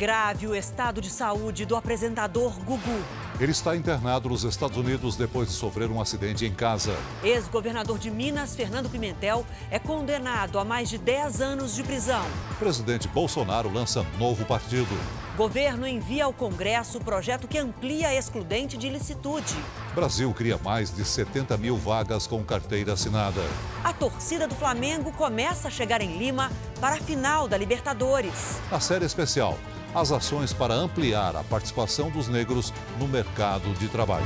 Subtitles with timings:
[0.00, 3.04] grave o estado de saúde do apresentador Gugu.
[3.38, 6.96] Ele está internado nos Estados Unidos depois de sofrer um acidente em casa.
[7.22, 12.24] Ex-governador de Minas, Fernando Pimentel, é condenado a mais de 10 anos de prisão.
[12.58, 14.88] Presidente Bolsonaro lança novo partido.
[15.36, 19.54] Governo envia ao Congresso o projeto que amplia a excludente de licitude.
[19.94, 23.42] Brasil cria mais de 70 mil vagas com carteira assinada.
[23.84, 28.58] A torcida do Flamengo começa a chegar em Lima para a final da Libertadores.
[28.70, 29.58] Na série especial,
[29.94, 34.24] as ações para ampliar a participação dos negros no mercado de trabalho.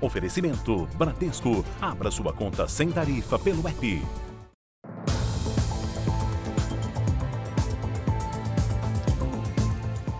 [0.00, 1.64] Oferecimento Bradesco.
[1.80, 4.27] Abra sua conta sem tarifa pelo app.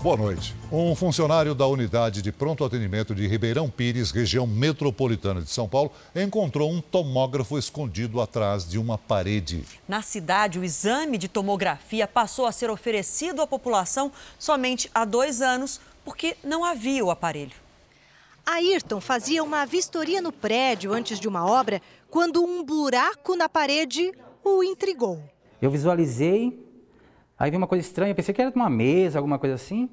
[0.08, 0.54] Boa noite.
[0.72, 5.92] Um funcionário da unidade de pronto atendimento de Ribeirão Pires, região metropolitana de São Paulo,
[6.16, 9.66] encontrou um tomógrafo escondido atrás de uma parede.
[9.86, 15.42] Na cidade, o exame de tomografia passou a ser oferecido à população somente há dois
[15.42, 17.52] anos, porque não havia o aparelho.
[18.46, 24.10] Ayrton fazia uma vistoria no prédio antes de uma obra quando um buraco na parede
[24.42, 25.22] o intrigou.
[25.60, 26.66] Eu visualizei,
[27.38, 29.90] aí vi uma coisa estranha, pensei que era uma mesa, alguma coisa assim,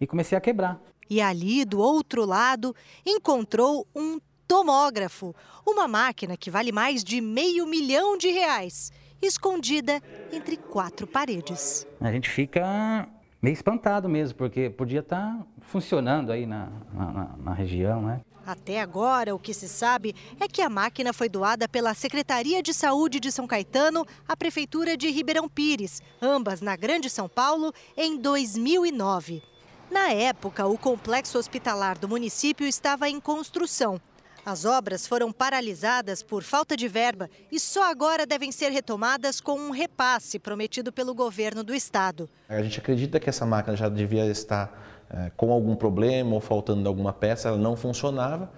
[0.00, 0.80] e comecei a quebrar.
[1.08, 5.34] E ali, do outro lado, encontrou um tomógrafo,
[5.66, 8.90] uma máquina que vale mais de meio milhão de reais,
[9.20, 10.00] escondida
[10.32, 11.86] entre quatro paredes.
[12.00, 13.08] A gente fica
[13.42, 18.20] meio espantado mesmo, porque podia estar funcionando aí na, na, na, região, né?
[18.46, 22.74] Até agora, o que se sabe é que a máquina foi doada pela Secretaria de
[22.74, 28.16] Saúde de São Caetano à Prefeitura de Ribeirão Pires, ambas na Grande São Paulo, em
[28.16, 29.42] 2009.
[29.90, 34.00] Na época, o complexo hospitalar do município estava em construção
[34.44, 39.52] as obras foram paralisadas por falta de verba e só agora devem ser retomadas com
[39.52, 42.28] um repasse prometido pelo governo do estado.
[42.48, 46.88] A gente acredita que essa máquina já devia estar é, com algum problema ou faltando
[46.88, 48.50] alguma peça, ela não funcionava.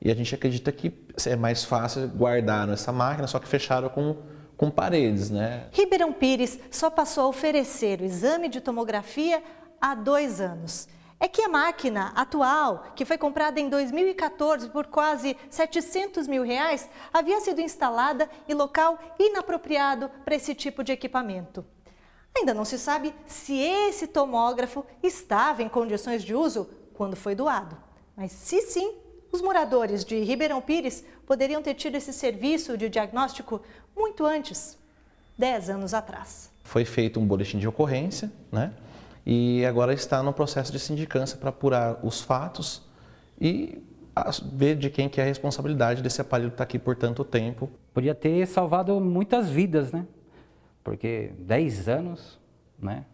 [0.00, 0.92] E a gente acredita que
[1.26, 4.16] é mais fácil guardar essa máquina, só que fecharam com,
[4.56, 5.68] com paredes, né?
[5.70, 9.42] Ribeirão Pires só passou a oferecer o exame de tomografia
[9.82, 10.88] há dois anos
[11.18, 16.88] é que a máquina atual, que foi comprada em 2014 por quase 700 mil reais,
[17.12, 21.64] havia sido instalada em local inapropriado para esse tipo de equipamento.
[22.36, 27.76] Ainda não se sabe se esse tomógrafo estava em condições de uso quando foi doado.
[28.16, 28.94] Mas se sim,
[29.30, 33.62] os moradores de Ribeirão Pires poderiam ter tido esse serviço de diagnóstico
[33.96, 34.76] muito antes,
[35.38, 36.50] 10 anos atrás.
[36.64, 38.72] Foi feito um boletim de ocorrência, né?
[39.24, 42.82] E agora está no processo de sindicância para apurar os fatos
[43.40, 43.82] e
[44.52, 47.70] ver de quem que é a responsabilidade desse aparelho estar aqui por tanto tempo.
[47.94, 50.06] Podia ter salvado muitas vidas, né?
[50.84, 52.38] Porque 10 anos,
[52.78, 53.04] né?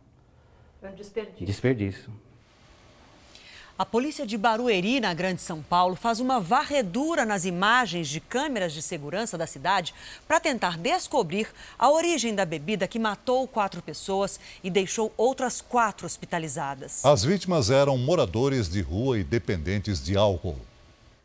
[0.82, 1.46] É um desperdício.
[1.46, 2.12] Desperdício.
[3.78, 8.72] A polícia de Barueri, na Grande São Paulo, faz uma varredura nas imagens de câmeras
[8.72, 9.94] de segurança da cidade
[10.26, 11.46] para tentar descobrir
[11.78, 17.04] a origem da bebida que matou quatro pessoas e deixou outras quatro hospitalizadas.
[17.04, 20.58] As vítimas eram moradores de rua e dependentes de álcool.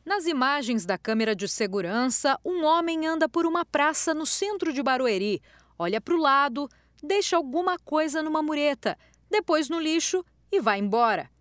[0.06, 4.84] Nas imagens da câmera de segurança, um homem anda por uma praça no centro de
[4.84, 5.42] Barueri.
[5.80, 6.70] Olha para o lado,
[7.02, 8.96] deixa alguma coisa numa mureta,
[9.28, 11.33] depois no lixo e vai embora.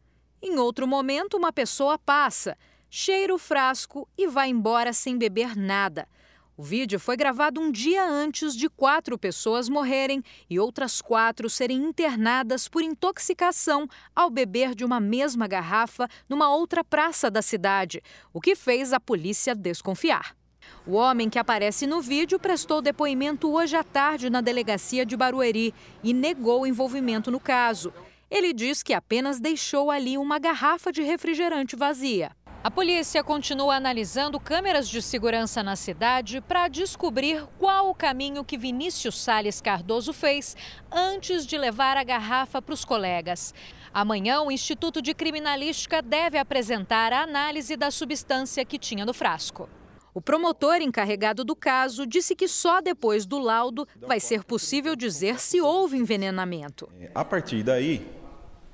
[0.45, 2.59] Em outro momento, uma pessoa passa,
[2.91, 6.09] cheira o frasco e vai embora sem beber nada.
[6.57, 10.21] O vídeo foi gravado um dia antes de quatro pessoas morrerem
[10.51, 13.87] e outras quatro serem internadas por intoxicação
[14.17, 18.03] ao beber de uma mesma garrafa numa outra praça da cidade,
[18.33, 20.37] o que fez a polícia desconfiar.
[20.85, 25.73] O homem que aparece no vídeo prestou depoimento hoje à tarde na delegacia de Barueri
[26.03, 27.93] e negou envolvimento no caso.
[28.35, 32.33] Ele diz que apenas deixou ali uma garrafa de refrigerante vazia.
[32.65, 38.57] A polícia continua analisando câmeras de segurança na cidade para descobrir qual o caminho que
[38.57, 40.57] Vinícius Sales Cardoso fez
[40.91, 43.53] antes de levar a garrafa para os colegas.
[43.93, 49.69] Amanhã, o Instituto de Criminalística deve apresentar a análise da substância que tinha no frasco.
[50.15, 55.39] O promotor encarregado do caso disse que só depois do laudo vai ser possível dizer
[55.39, 56.89] se houve envenenamento.
[57.15, 58.22] A partir daí,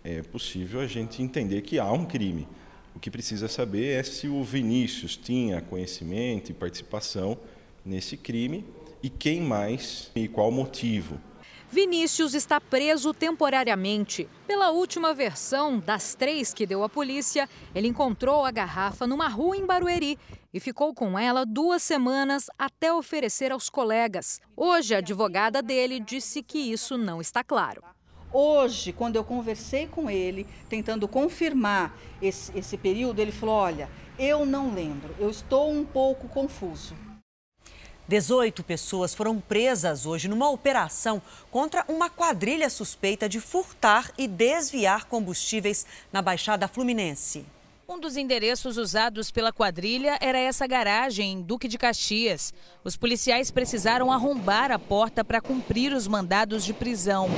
[0.08, 2.48] é possível a gente entender que há um crime.
[2.96, 7.36] O que precisa saber é se o Vinícius tinha conhecimento e participação
[7.84, 8.64] nesse crime
[9.02, 11.20] e quem mais e qual motivo.
[11.70, 14.26] Vinícius está preso temporariamente.
[14.46, 19.58] Pela última versão das três que deu à polícia, ele encontrou a garrafa numa rua
[19.58, 20.18] em Barueri
[20.54, 24.40] e ficou com ela duas semanas até oferecer aos colegas.
[24.56, 27.82] Hoje, a advogada dele disse que isso não está claro.
[28.32, 33.88] Hoje, quando eu conversei com ele, tentando confirmar esse, esse período, ele falou: Olha,
[34.18, 36.94] eu não lembro, eu estou um pouco confuso.
[38.06, 41.20] 18 pessoas foram presas hoje numa operação
[41.50, 47.44] contra uma quadrilha suspeita de furtar e desviar combustíveis na Baixada Fluminense.
[47.90, 52.52] Um dos endereços usados pela quadrilha era essa garagem em Duque de Caxias.
[52.84, 57.30] Os policiais precisaram arrombar a porta para cumprir os mandados de prisão.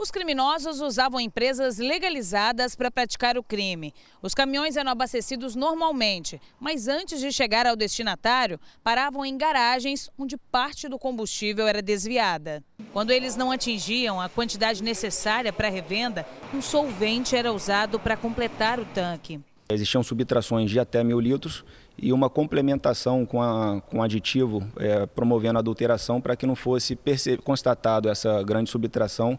[0.00, 3.92] Os criminosos usavam empresas legalizadas para praticar o crime.
[4.22, 10.36] Os caminhões eram abastecidos normalmente, mas antes de chegar ao destinatário, paravam em garagens onde
[10.36, 12.62] parte do combustível era desviada.
[12.92, 16.24] Quando eles não atingiam a quantidade necessária para a revenda,
[16.54, 19.40] um solvente era usado para completar o tanque.
[19.68, 21.64] Existiam subtrações de até mil litros
[21.98, 26.96] e uma complementação com, a, com aditivo é, promovendo a adulteração para que não fosse
[27.42, 29.38] constatado essa grande subtração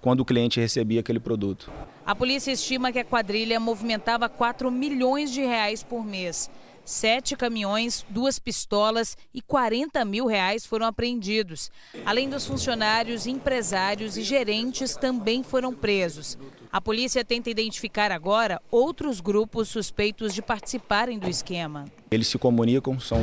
[0.00, 1.70] quando o cliente recebia aquele produto.
[2.04, 6.50] A polícia estima que a quadrilha movimentava 4 milhões de reais por mês.
[6.84, 11.70] Sete caminhões, duas pistolas e 40 mil reais foram apreendidos.
[12.04, 16.36] Além dos funcionários, empresários e gerentes também foram presos.
[16.72, 21.84] A polícia tenta identificar agora outros grupos suspeitos de participarem do esquema.
[22.10, 23.20] Eles se comunicam, são,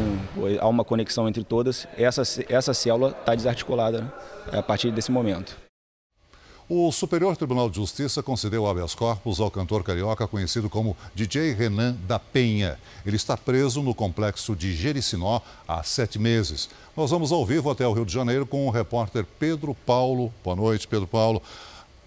[0.61, 1.87] há uma conexão entre todas.
[1.97, 5.66] Essa, essa célula está desarticulada né, a partir desse momento.
[6.69, 11.95] O Superior Tribunal de Justiça concedeu habeas corpus ao cantor carioca conhecido como DJ Renan
[12.05, 12.77] da Penha.
[13.05, 16.69] Ele está preso no complexo de Jericinó há sete meses.
[16.95, 20.33] Nós vamos ao vivo até o Rio de Janeiro com o repórter Pedro Paulo.
[20.43, 21.41] Boa noite, Pedro Paulo.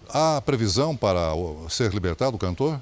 [0.07, 1.31] Há previsão para
[1.67, 2.79] ser libertado o cantor?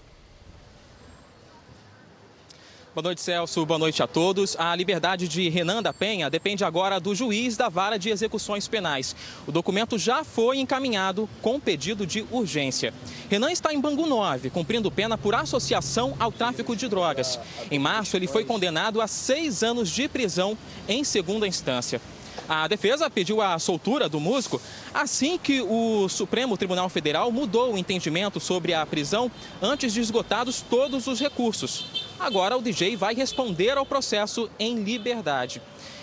[3.00, 3.66] Boa noite, Celso.
[3.66, 4.58] Boa noite a todos.
[4.60, 9.16] A liberdade de Renan da Penha depende agora do juiz da vara de execuções penais.
[9.48, 12.94] O documento já foi encaminhado com pedido de urgência.
[13.30, 17.40] Renan está em Bangu 9, cumprindo pena por associação ao tráfico de drogas.
[17.72, 22.02] Em março, ele foi condenado a seis anos de prisão em segunda instância.
[22.48, 24.62] A defesa pediu a soltura do músico
[24.94, 29.32] assim que o Supremo Tribunal Federal mudou o entendimento sobre a prisão
[29.62, 32.08] antes de esgotados todos os recursos.
[32.20, 35.62] Agora o DJ vai responder ao processo em liberdade.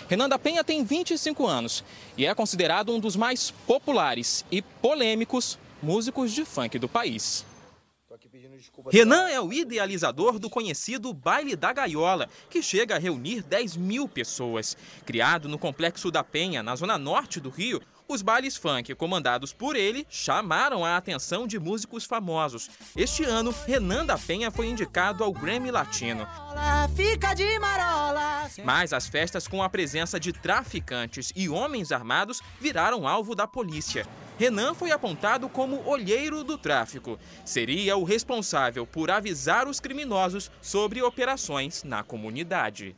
[0.09, 1.83] Renan da Penha tem 25 anos
[2.17, 7.45] e é considerado um dos mais populares e polêmicos músicos de funk do país.
[8.91, 14.07] Renan é o idealizador do conhecido Baile da Gaiola, que chega a reunir 10 mil
[14.07, 14.77] pessoas.
[15.05, 19.75] Criado no Complexo da Penha, na zona norte do Rio, os bailes funk comandados por
[19.75, 22.69] ele chamaram a atenção de músicos famosos.
[22.95, 26.27] Este ano, Renan da Penha foi indicado ao Grammy Latino.
[28.63, 34.05] Mas as festas com a presença de traficantes e homens armados viraram alvo da polícia.
[34.39, 37.19] Renan foi apontado como olheiro do tráfico.
[37.43, 42.95] Seria o responsável por avisar os criminosos sobre operações na comunidade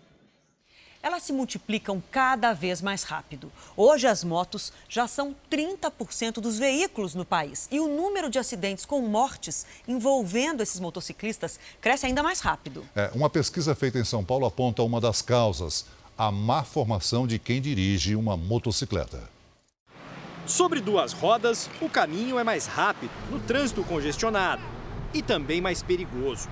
[1.01, 3.51] elas se multiplicam cada vez mais rápido.
[3.75, 8.85] Hoje, as motos já são 30% dos veículos no país e o número de acidentes
[8.85, 12.85] com mortes envolvendo esses motociclistas cresce ainda mais rápido.
[12.95, 15.85] É, uma pesquisa feita em São Paulo aponta uma das causas:
[16.17, 19.29] a má formação de quem dirige uma motocicleta.
[20.45, 24.63] Sobre duas rodas, o caminho é mais rápido, no trânsito congestionado
[25.13, 26.49] e também mais perigoso.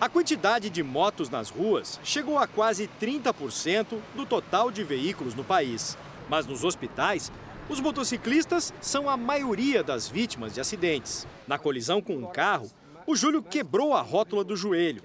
[0.00, 5.44] A quantidade de motos nas ruas chegou a quase 30% do total de veículos no
[5.44, 5.96] país.
[6.28, 7.30] Mas nos hospitais,
[7.68, 11.26] os motociclistas são a maioria das vítimas de acidentes.
[11.46, 12.70] Na colisão com um carro,
[13.06, 15.02] o Júlio quebrou a rótula do joelho.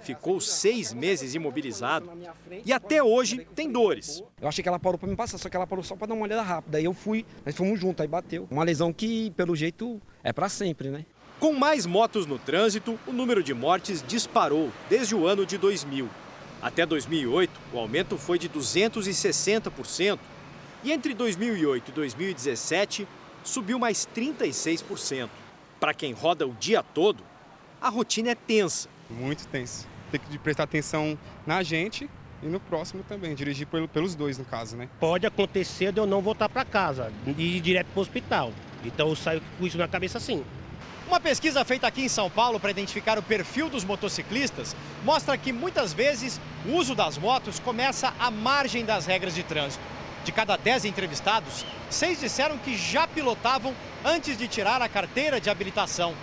[0.00, 2.10] Ficou seis meses imobilizado
[2.64, 4.22] e até hoje tem dores.
[4.40, 6.14] Eu achei que ela parou para me passar, só que ela parou só para dar
[6.14, 6.76] uma olhada rápida.
[6.76, 8.46] Aí eu fui, nós fomos juntos, aí bateu.
[8.50, 11.06] Uma lesão que, pelo jeito, é para sempre, né?
[11.40, 16.08] Com mais motos no trânsito, o número de mortes disparou desde o ano de 2000.
[16.62, 20.18] Até 2008, o aumento foi de 260%.
[20.82, 23.08] E entre 2008 e 2017,
[23.42, 25.28] subiu mais 36%.
[25.78, 27.22] Para quem roda o dia todo,
[27.80, 28.88] a rotina é tensa.
[29.10, 29.86] Muito tensa.
[30.10, 32.08] Tem que prestar atenção na gente
[32.42, 34.88] e no próximo também, dirigir pelos dois no caso, né?
[35.00, 38.52] Pode acontecer de eu não voltar para casa e ir direto para o hospital.
[38.84, 40.44] Então eu saio com isso na cabeça assim.
[41.06, 45.52] Uma pesquisa feita aqui em São Paulo para identificar o perfil dos motociclistas mostra que
[45.52, 49.84] muitas vezes o uso das motos começa à margem das regras de trânsito.
[50.24, 55.50] De cada 10 entrevistados, seis disseram que já pilotavam antes de tirar a carteira de
[55.50, 56.14] habilitação.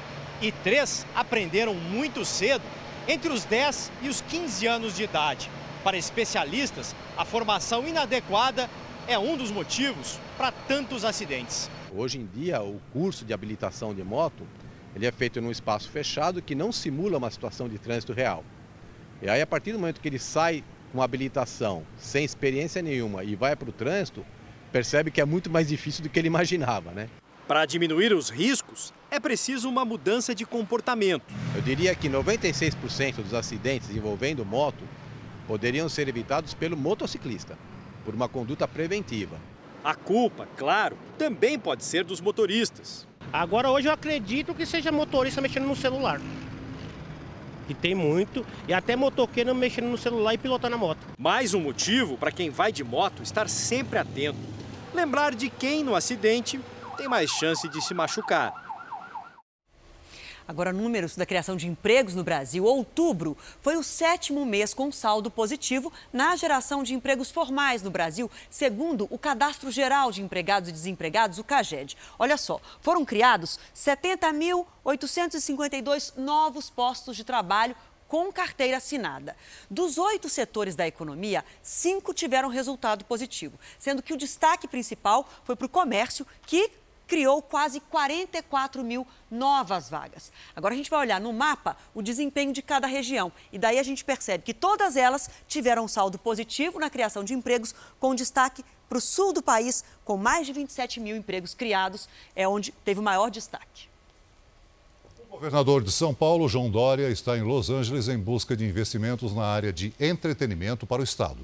[0.41, 2.63] E três aprenderam muito cedo,
[3.07, 5.49] entre os 10 e os 15 anos de idade.
[5.83, 8.67] Para especialistas, a formação inadequada
[9.07, 11.69] é um dos motivos para tantos acidentes.
[11.95, 14.43] Hoje em dia, o curso de habilitação de moto
[14.95, 18.43] ele é feito num espaço fechado que não simula uma situação de trânsito real.
[19.21, 23.35] E aí, a partir do momento que ele sai com habilitação, sem experiência nenhuma e
[23.35, 24.25] vai para o trânsito,
[24.71, 27.07] percebe que é muito mais difícil do que ele imaginava, né?
[27.47, 31.33] Para diminuir os riscos, é preciso uma mudança de comportamento.
[31.55, 34.83] Eu diria que 96% dos acidentes envolvendo moto
[35.47, 37.57] poderiam ser evitados pelo motociclista,
[38.05, 39.37] por uma conduta preventiva.
[39.83, 43.07] A culpa, claro, também pode ser dos motoristas.
[43.33, 46.19] Agora, hoje eu acredito que seja motorista mexendo no celular.
[47.65, 50.99] Que tem muito, e até motoqueiro mexendo no celular e pilotando a moto.
[51.17, 54.37] Mais um motivo para quem vai de moto estar sempre atento.
[54.93, 56.59] Lembrar de quem no acidente
[56.97, 58.70] tem mais chance de se machucar.
[60.51, 62.65] Agora, números da criação de empregos no Brasil.
[62.65, 68.29] Outubro foi o sétimo mês com saldo positivo na geração de empregos formais no Brasil,
[68.49, 71.95] segundo o Cadastro Geral de Empregados e Desempregados, o CAGED.
[72.19, 77.73] Olha só, foram criados 70.852 novos postos de trabalho
[78.09, 79.37] com carteira assinada.
[79.69, 85.55] Dos oito setores da economia, cinco tiveram resultado positivo, sendo que o destaque principal foi
[85.55, 86.69] para o comércio, que
[87.11, 90.31] criou quase 44 mil novas vagas.
[90.55, 93.83] Agora a gente vai olhar no mapa o desempenho de cada região e daí a
[93.83, 98.63] gente percebe que todas elas tiveram um saldo positivo na criação de empregos, com destaque
[98.87, 103.01] para o sul do país, com mais de 27 mil empregos criados, é onde teve
[103.01, 103.89] o maior destaque.
[105.27, 109.35] O governador de São Paulo, João Dória, está em Los Angeles em busca de investimentos
[109.35, 111.39] na área de entretenimento para o Estado.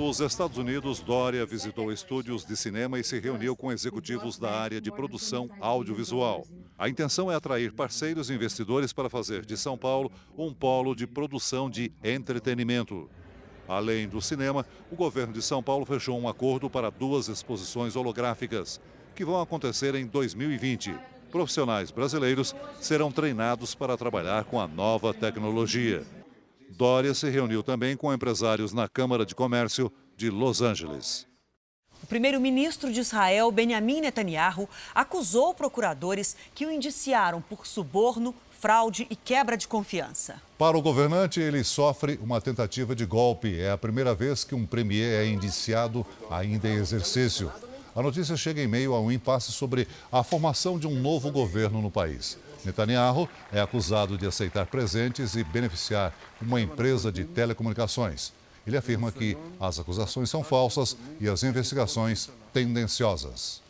[0.00, 4.80] Nos Estados Unidos, Dória visitou estúdios de cinema e se reuniu com executivos da área
[4.80, 6.46] de produção audiovisual.
[6.78, 11.06] A intenção é atrair parceiros e investidores para fazer de São Paulo um polo de
[11.06, 13.10] produção de entretenimento.
[13.68, 18.80] Além do cinema, o governo de São Paulo fechou um acordo para duas exposições holográficas,
[19.14, 20.94] que vão acontecer em 2020.
[21.30, 26.19] Profissionais brasileiros serão treinados para trabalhar com a nova tecnologia.
[26.70, 31.26] Dória se reuniu também com empresários na Câmara de Comércio de Los Angeles.
[32.02, 39.16] O primeiro-ministro de Israel, Benjamin Netanyahu, acusou procuradores que o indiciaram por suborno, fraude e
[39.16, 40.40] quebra de confiança.
[40.56, 43.58] Para o governante, ele sofre uma tentativa de golpe.
[43.60, 47.52] É a primeira vez que um premier é indiciado ainda em exercício.
[47.94, 51.82] A notícia chega em meio a um impasse sobre a formação de um novo governo
[51.82, 52.38] no país.
[52.64, 58.32] Netanyahu é acusado de aceitar presentes e beneficiar uma empresa de telecomunicações.
[58.66, 63.62] Ele afirma que as acusações são falsas e as investigações tendenciosas.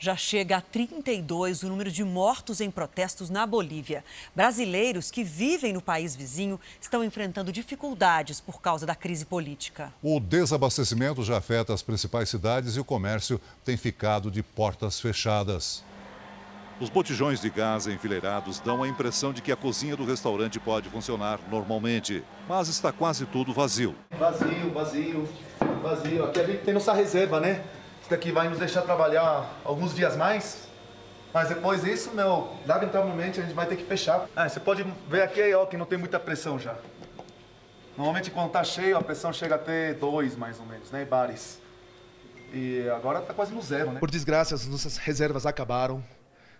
[0.00, 4.04] Já chega a 32 o número de mortos em protestos na Bolívia.
[4.34, 9.92] Brasileiros que vivem no país vizinho estão enfrentando dificuldades por causa da crise política.
[10.00, 15.82] O desabastecimento já afeta as principais cidades e o comércio tem ficado de portas fechadas.
[16.80, 20.88] Os botijões de gás enfileirados dão a impressão de que a cozinha do restaurante pode
[20.88, 23.96] funcionar normalmente, mas está quase tudo vazio.
[24.16, 25.28] Vazio, vazio,
[25.82, 26.24] vazio.
[26.24, 27.64] Aqui a gente tem nossa reserva, né?
[28.00, 30.68] Isso daqui vai nos deixar trabalhar alguns dias mais.
[31.34, 34.28] Mas depois disso, meu, lamentavelmente a gente vai ter que fechar.
[34.36, 36.76] Ah, você pode ver aqui ó, que não tem muita pressão já.
[37.96, 41.04] Normalmente quando tá cheio, a pressão chega até dois mais ou menos, né?
[41.04, 41.60] Bares.
[42.52, 43.98] E agora tá quase no zero, né?
[43.98, 46.04] Por desgraça, as nossas reservas acabaram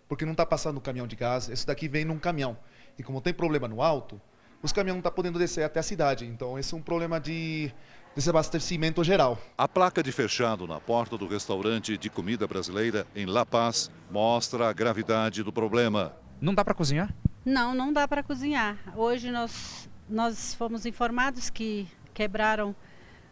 [0.08, 1.48] porque não está passando um caminhão de gás.
[1.48, 2.56] Esse daqui vem num caminhão.
[2.98, 4.20] E como tem problema no alto,
[4.62, 6.26] os caminhões não estão tá podendo descer até a cidade.
[6.26, 7.70] Então, esse é um problema de
[8.16, 9.38] desabastecimento geral.
[9.56, 14.68] A placa de fechado na porta do restaurante de comida brasileira em La Paz mostra
[14.68, 16.16] a gravidade do problema.
[16.40, 17.14] Não dá para cozinhar?
[17.44, 18.76] Não, não dá para cozinhar.
[18.96, 22.74] Hoje nós, nós fomos informados que quebraram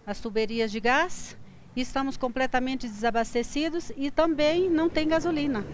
[0.07, 1.37] as tuberias de gás
[1.75, 5.65] e estamos completamente desabastecidos e também não tem gasolina.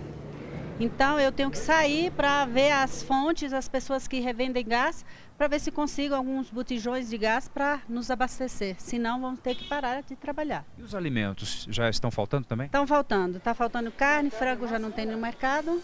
[0.82, 5.04] Então eu tenho que sair para ver as fontes, as pessoas que revendem gás,
[5.38, 8.74] para ver se consigo alguns botijões de gás para nos abastecer.
[8.80, 10.64] Senão vamos ter que parar de trabalhar.
[10.76, 12.66] E os alimentos já estão faltando também?
[12.66, 13.38] Estão faltando.
[13.38, 15.80] Está faltando carne, frango já não tem no mercado.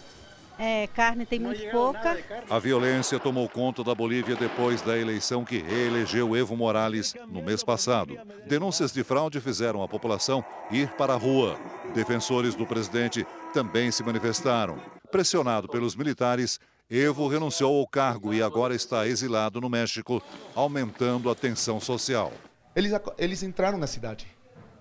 [0.61, 2.21] É, carne tem muito pouca.
[2.49, 7.63] A violência tomou conta da Bolívia depois da eleição que reelegeu Evo Morales no mês
[7.63, 8.19] passado.
[8.45, 11.57] Denúncias de fraude fizeram a população ir para a rua.
[11.93, 14.79] Defensores do presidente também se manifestaram.
[15.11, 20.21] Pressionado pelos militares, Evo renunciou ao cargo e agora está exilado no México,
[20.55, 22.31] aumentando a tensão social.
[22.75, 24.27] Eles, eles entraram na cidade.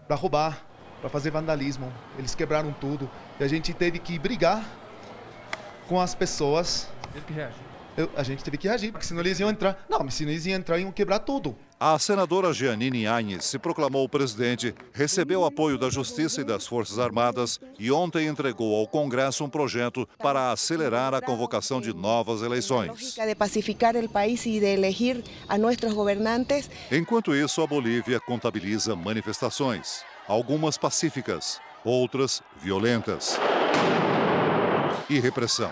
[0.07, 0.67] para roubar,
[1.01, 1.93] para fazer vandalismo.
[2.19, 4.65] Eles quebraram tudo e a gente teve que brigar
[5.87, 6.89] com as pessoas.
[7.13, 7.63] Teve que reagir.
[7.97, 9.85] Eu, a gente teve que reagir, porque senão eles iam entrar.
[9.89, 11.57] Não, mas senão eles iam entrar e iam quebrar tudo.
[11.81, 17.61] A senadora Giannini Agnes se proclamou presidente, recebeu apoio da Justiça e das Forças Armadas
[17.79, 23.15] e ontem entregou ao Congresso um projeto para acelerar a convocação de novas eleições.
[23.15, 26.69] de pacificar o país e de elegir a nossos governantes.
[26.91, 33.39] Enquanto isso, a Bolívia contabiliza manifestações, algumas pacíficas, outras violentas.
[35.09, 35.71] E repressão.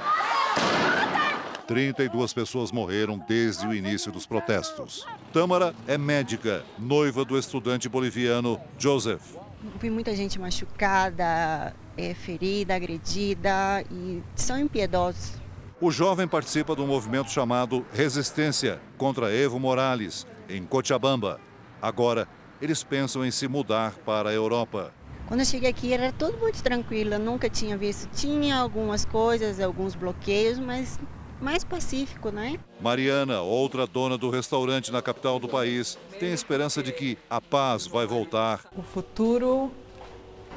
[1.67, 5.07] 32 pessoas morreram desde o início dos protestos.
[5.33, 9.37] Tâmara é médica, noiva do estudante boliviano Joseph.
[9.81, 15.35] Vi muita gente machucada, é, ferida, agredida e são impiedosos.
[15.81, 21.41] O jovem participa do movimento chamado Resistência contra Evo Morales, em Cochabamba.
[21.83, 22.29] Agora,
[22.63, 24.95] eles pensam em se mudar para a Europa.
[25.27, 28.09] Quando eu cheguei aqui era tudo muito tranquilo, eu nunca tinha visto.
[28.15, 30.99] Tinha algumas coisas, alguns bloqueios, mas
[31.41, 32.59] mais pacífico, né?
[32.81, 37.87] Mariana, outra dona do restaurante na capital do país, tem esperança de que a paz
[37.87, 38.65] vai voltar.
[38.77, 39.71] O futuro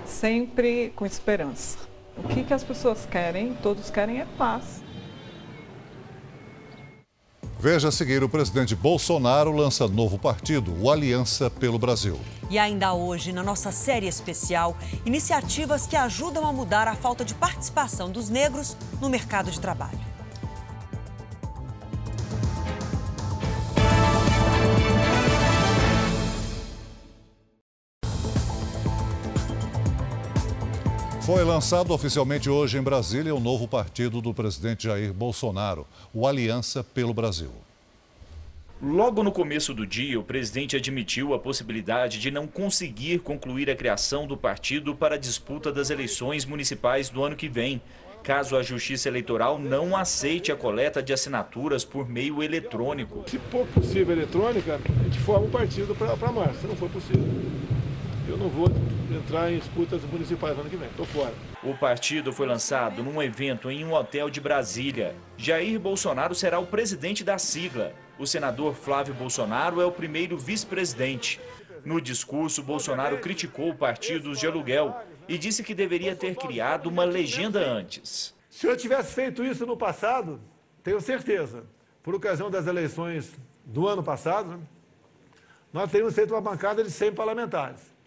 [0.05, 1.77] sempre com esperança.
[2.17, 3.53] O que, que as pessoas querem?
[3.55, 4.83] Todos querem é paz.
[7.61, 12.17] Veja a seguir, o presidente Bolsonaro lança novo partido, o Aliança pelo Brasil.
[12.49, 17.35] E ainda hoje, na nossa série especial, iniciativas que ajudam a mudar a falta de
[17.35, 19.99] participação dos negros no mercado de trabalho.
[31.31, 36.83] Foi lançado oficialmente hoje em Brasília o novo partido do presidente Jair Bolsonaro, o Aliança
[36.83, 37.51] pelo Brasil.
[38.81, 43.75] Logo no começo do dia, o presidente admitiu a possibilidade de não conseguir concluir a
[43.75, 47.79] criação do partido para a disputa das eleições municipais do ano que vem,
[48.23, 53.23] caso a Justiça Eleitoral não aceite a coleta de assinaturas por meio eletrônico.
[53.29, 56.61] Se for possível eletrônica, a gente forma um partido para março.
[56.61, 57.23] Se não for possível,
[58.29, 58.67] eu não vou
[59.11, 61.33] entrar em disputas municipais no ano que vem, estou fora.
[61.63, 65.15] O partido foi lançado num evento em um hotel de Brasília.
[65.35, 67.93] Jair Bolsonaro será o presidente da sigla.
[68.19, 71.41] O senador Flávio Bolsonaro é o primeiro vice-presidente.
[71.83, 74.95] No discurso, Bolsonaro criticou partidos de aluguel
[75.27, 78.35] e disse que deveria ter criado uma legenda antes.
[78.49, 80.39] Se eu tivesse feito isso no passado,
[80.83, 81.63] tenho certeza,
[82.03, 83.31] por ocasião das eleições
[83.65, 84.59] do ano passado,
[85.73, 87.98] nós teríamos feito uma bancada de 100 parlamentares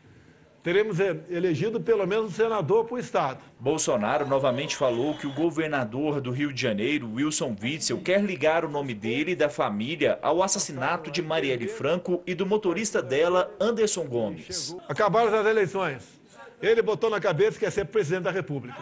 [0.63, 0.99] teremos
[1.29, 3.43] elegido pelo menos um senador para o Estado.
[3.59, 8.69] Bolsonaro novamente falou que o governador do Rio de Janeiro, Wilson Witzel, quer ligar o
[8.69, 14.05] nome dele e da família ao assassinato de Marielle Franco e do motorista dela, Anderson
[14.05, 14.77] Gomes.
[14.89, 16.21] Acabaram as eleições.
[16.61, 18.79] Ele botou na cabeça que quer ser presidente da República.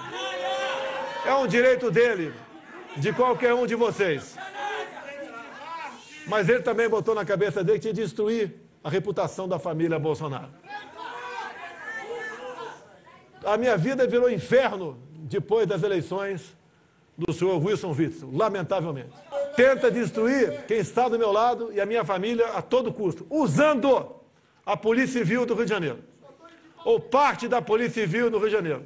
[1.25, 2.33] É um direito dele,
[2.97, 4.37] de qualquer um de vocês.
[6.27, 9.99] Mas ele também botou na cabeça dele que tinha de destruir a reputação da família
[9.99, 10.51] Bolsonaro.
[13.45, 16.57] A minha vida virou inferno depois das eleições
[17.17, 19.11] do senhor Wilson Witzel, lamentavelmente.
[19.57, 24.15] Tenta destruir quem está do meu lado e a minha família a todo custo, usando
[24.65, 25.99] a Polícia Civil do Rio de Janeiro,
[26.85, 28.85] ou parte da Polícia Civil no Rio de Janeiro.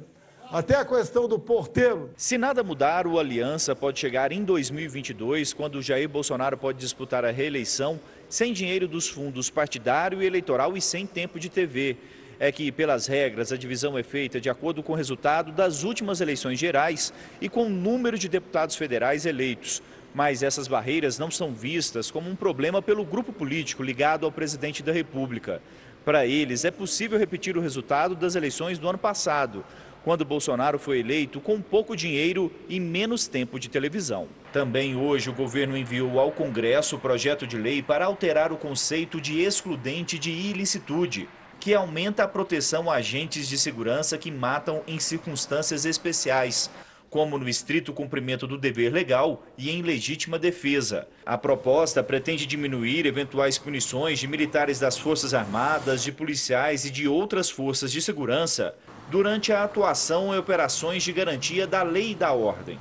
[0.51, 2.11] Até a questão do porteiro.
[2.15, 7.31] Se nada mudar, o Aliança pode chegar em 2022, quando Jair Bolsonaro pode disputar a
[7.31, 11.97] reeleição sem dinheiro dos fundos partidário e eleitoral e sem tempo de TV
[12.39, 16.21] é que, pelas regras, a divisão é feita de acordo com o resultado das últimas
[16.21, 19.81] eleições gerais e com o número de deputados federais eleitos.
[20.13, 24.81] Mas essas barreiras não são vistas como um problema pelo grupo político ligado ao presidente
[24.81, 25.61] da República.
[26.05, 29.65] Para eles, é possível repetir o resultado das eleições do ano passado,
[30.03, 34.27] quando Bolsonaro foi eleito com pouco dinheiro e menos tempo de televisão.
[34.53, 39.19] Também hoje o governo enviou ao Congresso o projeto de lei para alterar o conceito
[39.19, 41.27] de excludente de ilicitude
[41.65, 46.69] que aumenta a proteção a agentes de segurança que matam em circunstâncias especiais,
[47.09, 51.07] como no estrito cumprimento do dever legal e em legítima defesa.
[51.25, 57.07] A proposta pretende diminuir eventuais punições de militares das Forças Armadas, de policiais e de
[57.07, 58.75] outras forças de segurança
[59.09, 62.77] durante a atuação em operações de garantia da lei e da ordem.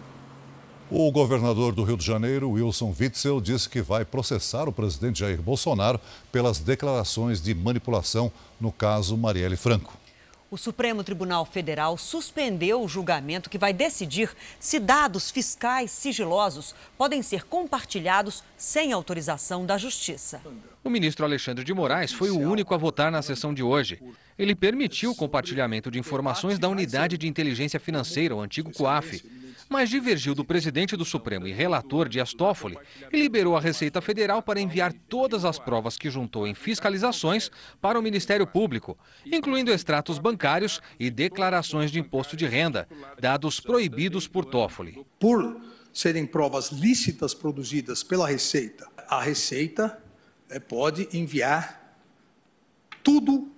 [0.91, 5.41] O governador do Rio de Janeiro, Wilson Witzel, disse que vai processar o presidente Jair
[5.41, 5.99] Bolsonaro
[6.31, 9.97] pelas declarações de manipulação no caso Marielle Franco.
[10.51, 17.23] O Supremo Tribunal Federal suspendeu o julgamento que vai decidir se dados fiscais sigilosos podem
[17.23, 20.41] ser compartilhados sem autorização da Justiça.
[20.85, 24.01] O ministro Alexandre de Moraes foi o único a votar na sessão de hoje.
[24.39, 29.23] Ele permitiu o compartilhamento de informações da Unidade de Inteligência Financeira, o antigo COAF,
[29.69, 32.77] mas divergiu do presidente do Supremo e relator Dias Toffoli
[33.13, 37.99] e liberou a Receita Federal para enviar todas as provas que juntou em fiscalizações para
[37.99, 42.89] o Ministério Público, incluindo extratos bancários e declarações de imposto de renda,
[43.21, 45.05] dados proibidos por Toffoli.
[45.19, 45.61] Por
[45.93, 50.03] serem provas lícitas produzidas pela Receita, a Receita
[50.49, 51.99] é, pode enviar
[53.03, 53.53] tudo,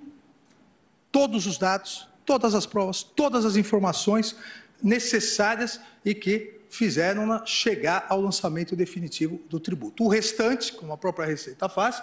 [1.16, 4.36] todos os dados, todas as provas, todas as informações
[4.82, 10.04] necessárias e que fizeram chegar ao lançamento definitivo do tributo.
[10.04, 12.02] O restante, como a própria Receita faz,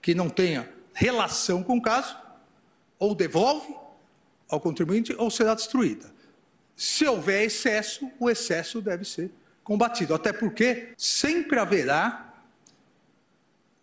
[0.00, 2.16] que não tenha relação com o caso,
[2.98, 3.76] ou devolve
[4.48, 6.10] ao contribuinte ou será destruída.
[6.74, 9.30] Se houver excesso, o excesso deve ser
[9.62, 12.32] combatido, até porque sempre haverá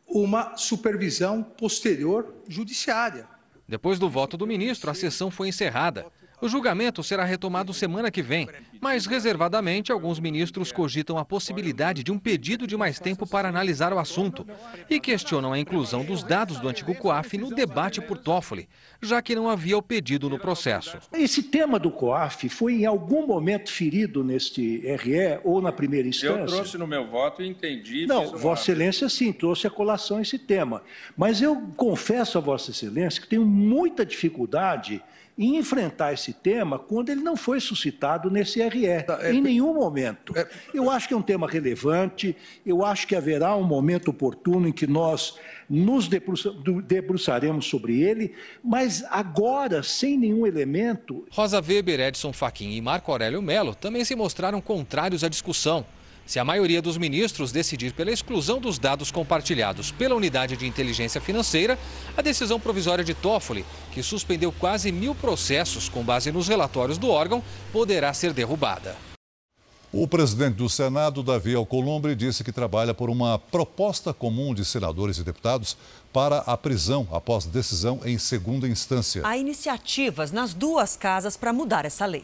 [0.07, 3.29] uma supervisão posterior judiciária.
[3.71, 6.05] Depois do voto do ministro, a sessão foi encerrada.
[6.41, 8.49] O julgamento será retomado semana que vem,
[8.81, 13.93] mas reservadamente alguns ministros cogitam a possibilidade de um pedido de mais tempo para analisar
[13.93, 14.47] o assunto
[14.89, 18.67] e questionam a inclusão dos dados do antigo COAF no debate por Toffoli,
[18.99, 20.97] já que não havia o pedido no processo.
[21.13, 26.41] Esse tema do COAF foi em algum momento ferido neste RE ou na primeira instância?
[26.41, 28.07] Eu trouxe no meu voto e entendi.
[28.07, 28.35] Não.
[28.35, 30.81] Vossa Excelência sim, trouxe a colação esse tema.
[31.15, 35.03] Mas eu confesso a Vossa Excelência que tenho muita dificuldade
[35.37, 39.73] em enfrentar esse tema quando ele não foi suscitado nesse RE, tá, é, em nenhum
[39.73, 40.37] momento.
[40.37, 44.67] É, eu acho que é um tema relevante, eu acho que haverá um momento oportuno
[44.67, 45.37] em que nós
[45.69, 46.09] nos
[46.85, 51.25] debruçaremos sobre ele, mas agora, sem nenhum elemento.
[51.31, 55.85] Rosa Weber, Edson Fachin e Marco Aurélio Melo também se mostraram contrários à discussão.
[56.25, 61.19] Se a maioria dos ministros decidir pela exclusão dos dados compartilhados pela Unidade de Inteligência
[61.19, 61.77] Financeira,
[62.15, 67.09] a decisão provisória de Toffoli, que suspendeu quase mil processos com base nos relatórios do
[67.09, 68.95] órgão, poderá ser derrubada.
[69.93, 75.17] O presidente do Senado, Davi Alcolumbre, disse que trabalha por uma proposta comum de senadores
[75.17, 75.75] e deputados
[76.13, 79.21] para a prisão após decisão em segunda instância.
[79.25, 82.23] Há iniciativas nas duas casas para mudar essa lei.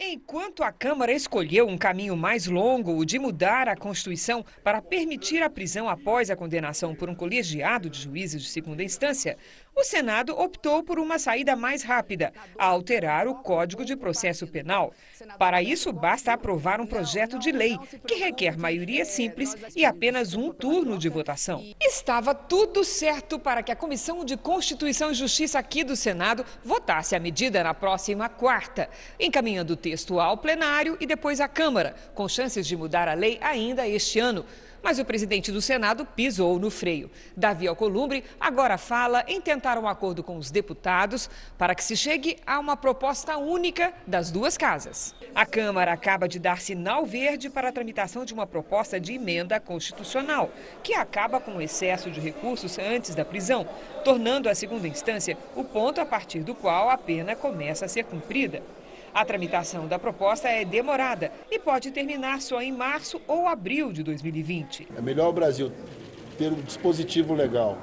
[0.00, 5.42] Enquanto a Câmara escolheu um caminho mais longo, o de mudar a Constituição para permitir
[5.42, 9.36] a prisão após a condenação por um colegiado de juízes de segunda instância,
[9.78, 14.92] o Senado optou por uma saída mais rápida, a alterar o Código de Processo Penal.
[15.38, 20.52] Para isso, basta aprovar um projeto de lei, que requer maioria simples e apenas um
[20.52, 21.64] turno de votação.
[21.80, 27.14] Estava tudo certo para que a Comissão de Constituição e Justiça aqui do Senado votasse
[27.14, 32.28] a medida na próxima quarta, encaminhando o texto ao plenário e depois à Câmara, com
[32.28, 34.44] chances de mudar a lei ainda este ano.
[34.82, 37.10] Mas o presidente do Senado pisou no freio.
[37.36, 42.36] Davi Alcolumbre agora fala em tentar um acordo com os deputados para que se chegue
[42.46, 45.14] a uma proposta única das duas casas.
[45.34, 49.58] A Câmara acaba de dar sinal verde para a tramitação de uma proposta de emenda
[49.60, 50.50] constitucional,
[50.82, 53.68] que acaba com o excesso de recursos antes da prisão,
[54.04, 58.04] tornando a segunda instância o ponto a partir do qual a pena começa a ser
[58.04, 58.62] cumprida.
[59.18, 64.04] A tramitação da proposta é demorada e pode terminar só em março ou abril de
[64.04, 64.86] 2020.
[64.96, 65.72] É melhor o Brasil
[66.38, 67.78] ter um dispositivo legal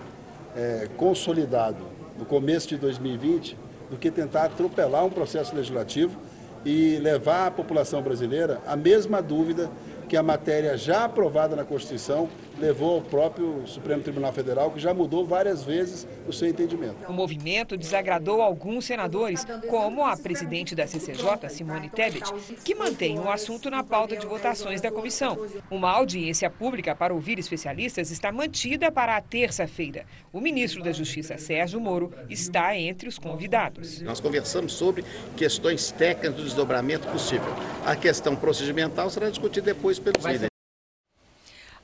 [0.55, 1.85] é, consolidado
[2.17, 3.57] no começo de 2020
[3.91, 6.17] do que tentar atropelar um processo legislativo
[6.63, 9.69] e levar à população brasileira a mesma dúvida
[10.07, 14.93] que a matéria já aprovada na Constituição levou ao próprio Supremo Tribunal Federal, que já
[14.93, 16.95] mudou várias vezes o seu entendimento.
[17.07, 22.23] O movimento desagradou alguns senadores, como a presidente da CCJ, Simone Tebet,
[22.63, 25.37] que mantém o assunto na pauta de votações da comissão.
[25.69, 30.05] Uma audiência pública para ouvir especialistas está mantida para a terça-feira.
[30.31, 34.01] O ministro da Justiça, Sérgio Moro, está entre os convidados.
[34.01, 35.03] Nós conversamos sobre
[35.35, 37.53] questões técnicas do desdobramento possível.
[37.85, 40.54] A questão procedimental será discutida depois pelos líderes.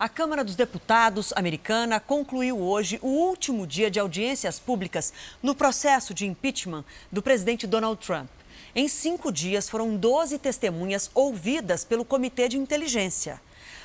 [0.02, 6.12] A Câmara dos Deputados americana concluiu hoje o último dia de audiências públicas no processo
[6.12, 8.28] de impeachment do presidente Donald Trump.
[8.74, 13.40] Em cinco dias, foram 12 testemunhas ouvidas pelo Comitê de Inteligência.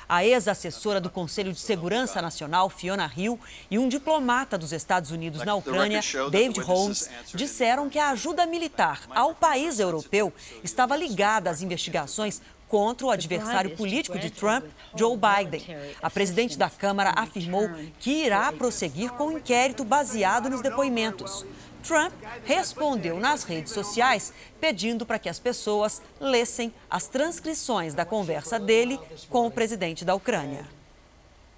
[0.09, 5.43] A ex-assessora do Conselho de Segurança Nacional, Fiona Hill, e um diplomata dos Estados Unidos
[5.43, 6.01] na Ucrânia,
[6.31, 13.07] David Holmes, disseram que a ajuda militar ao país europeu estava ligada às investigações contra
[13.07, 15.63] o adversário político de Trump, Joe Biden.
[16.01, 21.45] A presidente da Câmara afirmou que irá prosseguir com o um inquérito baseado nos depoimentos.
[21.83, 22.11] Trump
[22.43, 28.99] respondeu nas redes sociais pedindo para que as pessoas lessem as transcrições da conversa dele
[29.29, 30.65] com o presidente da Ucrânia.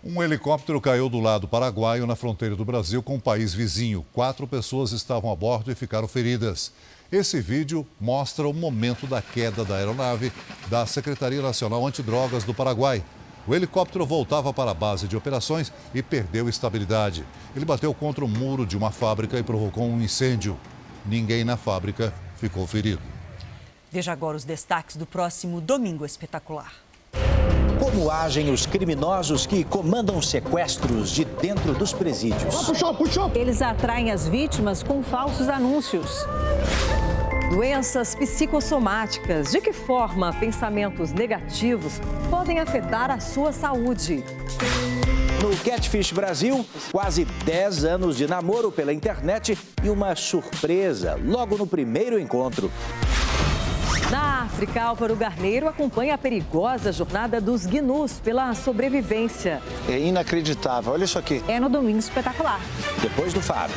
[0.04, 4.06] Um helicóptero caiu do lado paraguaio na fronteira do Brasil com o país vizinho.
[4.14, 6.72] Quatro pessoas estavam a bordo e ficaram feridas.
[7.12, 10.32] Esse vídeo mostra o momento da queda da aeronave
[10.68, 13.04] da Secretaria Nacional Antidrogas do Paraguai.
[13.48, 17.26] O helicóptero voltava para a base de operações e perdeu estabilidade.
[17.56, 20.56] Ele bateu contra o muro de uma fábrica e provocou um incêndio.
[21.04, 23.02] Ninguém na fábrica ficou ferido.
[23.92, 26.72] Veja agora os destaques do próximo Domingo Espetacular.
[27.80, 32.66] Como agem os criminosos que comandam sequestros de dentro dos presídios?
[32.66, 33.32] Puxou, puxou.
[33.34, 36.26] Eles atraem as vítimas com falsos anúncios.
[37.50, 39.52] Doenças psicossomáticas.
[39.52, 44.26] De que forma pensamentos negativos podem afetar a sua saúde?
[45.42, 51.66] No Catfish Brasil, quase 10 anos de namoro pela internet e uma surpresa logo no
[51.66, 52.70] primeiro encontro.
[54.12, 59.62] Na África, Álvaro Garneiro acompanha a perigosa jornada dos gnus pela sobrevivência.
[59.88, 61.44] É inacreditável, olha isso aqui.
[61.48, 62.60] É no Domingo Espetacular.
[63.02, 63.72] Depois do Faro.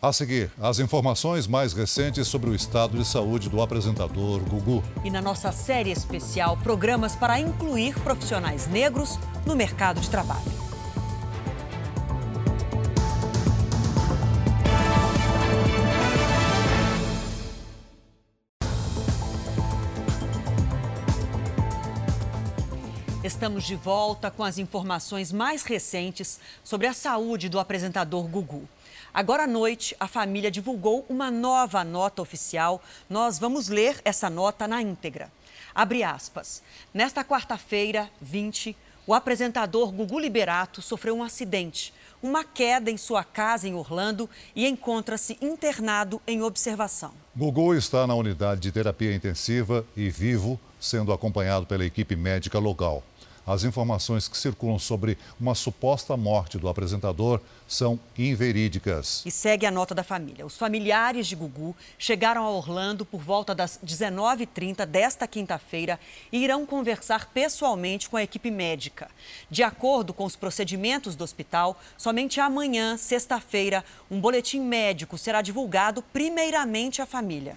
[0.00, 4.82] A seguir, as informações mais recentes sobre o estado de saúde do apresentador Gugu.
[5.04, 10.69] E na nossa série especial, programas para incluir profissionais negros no mercado de trabalho.
[23.30, 28.68] Estamos de volta com as informações mais recentes sobre a saúde do apresentador Gugu.
[29.14, 32.82] Agora à noite, a família divulgou uma nova nota oficial.
[33.08, 35.30] Nós vamos ler essa nota na íntegra.
[35.72, 36.60] Abre aspas.
[36.92, 43.68] Nesta quarta-feira, 20, o apresentador Gugu Liberato sofreu um acidente, uma queda em sua casa
[43.68, 47.12] em Orlando e encontra-se internado em observação.
[47.34, 53.04] Gugu está na unidade de terapia intensiva e vivo, sendo acompanhado pela equipe médica local.
[53.50, 59.24] As informações que circulam sobre uma suposta morte do apresentador são inverídicas.
[59.26, 60.46] E segue a nota da família.
[60.46, 65.98] Os familiares de Gugu chegaram a Orlando por volta das 19h30 desta quinta-feira
[66.30, 69.10] e irão conversar pessoalmente com a equipe médica.
[69.50, 76.02] De acordo com os procedimentos do hospital, somente amanhã, sexta-feira, um boletim médico será divulgado
[76.12, 77.56] primeiramente à família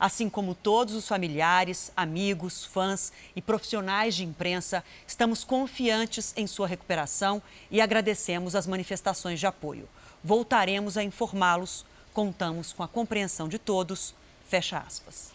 [0.00, 6.66] assim como todos os familiares, amigos, fãs e profissionais de imprensa, estamos confiantes em sua
[6.66, 9.86] recuperação e agradecemos as manifestações de apoio.
[10.24, 11.84] Voltaremos a informá-los.
[12.14, 14.14] Contamos com a compreensão de todos.
[14.48, 15.30] Fecha aspas.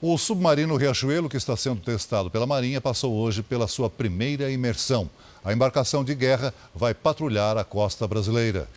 [0.00, 5.10] O submarino Riachuelo, que está sendo testado pela Marinha, passou hoje pela sua primeira imersão.
[5.44, 8.68] A embarcação de guerra vai patrulhar a costa brasileira.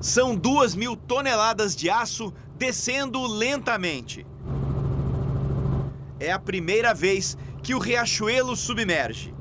[0.00, 4.26] São duas mil toneladas de aço descendo lentamente.
[6.20, 9.34] É a primeira vez que o Riachuelo submerge.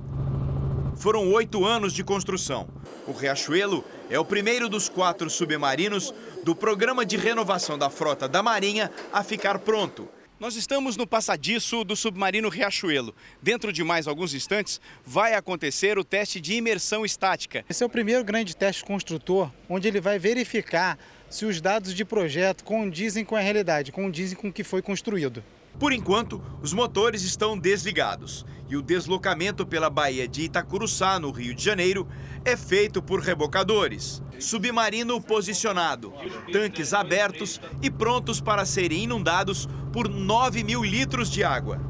[0.95, 2.67] Foram oito anos de construção.
[3.07, 8.41] O Riachuelo é o primeiro dos quatro submarinos do programa de renovação da frota da
[8.41, 10.07] Marinha a ficar pronto.
[10.39, 13.15] Nós estamos no passadiço do submarino Riachuelo.
[13.41, 17.63] Dentro de mais alguns instantes vai acontecer o teste de imersão estática.
[17.69, 20.97] Esse é o primeiro grande teste construtor, onde ele vai verificar
[21.33, 25.43] se os dados de projeto condizem com a realidade, condizem com o que foi construído.
[25.79, 31.55] Por enquanto, os motores estão desligados e o deslocamento pela Baía de Itacuruçá, no Rio
[31.55, 32.07] de Janeiro,
[32.45, 34.21] é feito por rebocadores.
[34.37, 36.13] Submarino posicionado,
[36.51, 41.81] tanques abertos e prontos para serem inundados por 9 mil litros de água.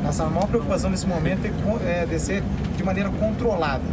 [0.00, 1.48] Nossa maior preocupação nesse momento
[1.84, 2.44] é descer
[2.76, 3.84] de maneira controlada,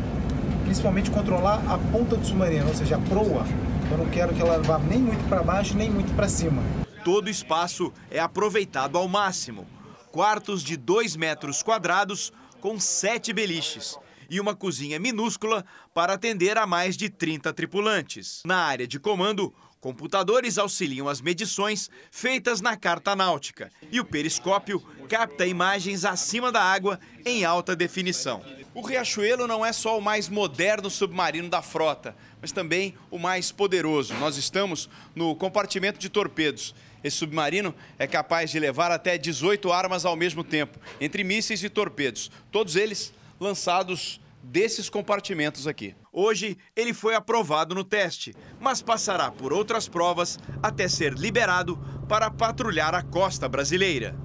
[0.63, 3.47] principalmente controlar a ponta do submarino, ou seja, a proa,
[3.91, 6.61] eu não quero que ela vá nem muito para baixo nem muito para cima.
[7.03, 9.67] Todo o espaço é aproveitado ao máximo.
[10.11, 13.97] Quartos de 2 metros quadrados com sete beliches
[14.29, 18.41] e uma cozinha minúscula para atender a mais de 30 tripulantes.
[18.45, 24.81] Na área de comando, computadores auxiliam as medições feitas na carta náutica e o periscópio
[25.09, 28.41] capta imagens acima da água em alta definição.
[28.75, 33.51] O Riachuelo não é só o mais moderno submarino da frota, mas também o mais
[33.51, 34.15] poderoso.
[34.15, 36.73] Nós estamos no compartimento de torpedos.
[37.03, 41.69] Esse submarino é capaz de levar até 18 armas ao mesmo tempo, entre mísseis e
[41.69, 45.95] torpedos, todos eles lançados desses compartimentos aqui.
[46.11, 51.77] Hoje ele foi aprovado no teste, mas passará por outras provas até ser liberado
[52.09, 54.15] para patrulhar a costa brasileira.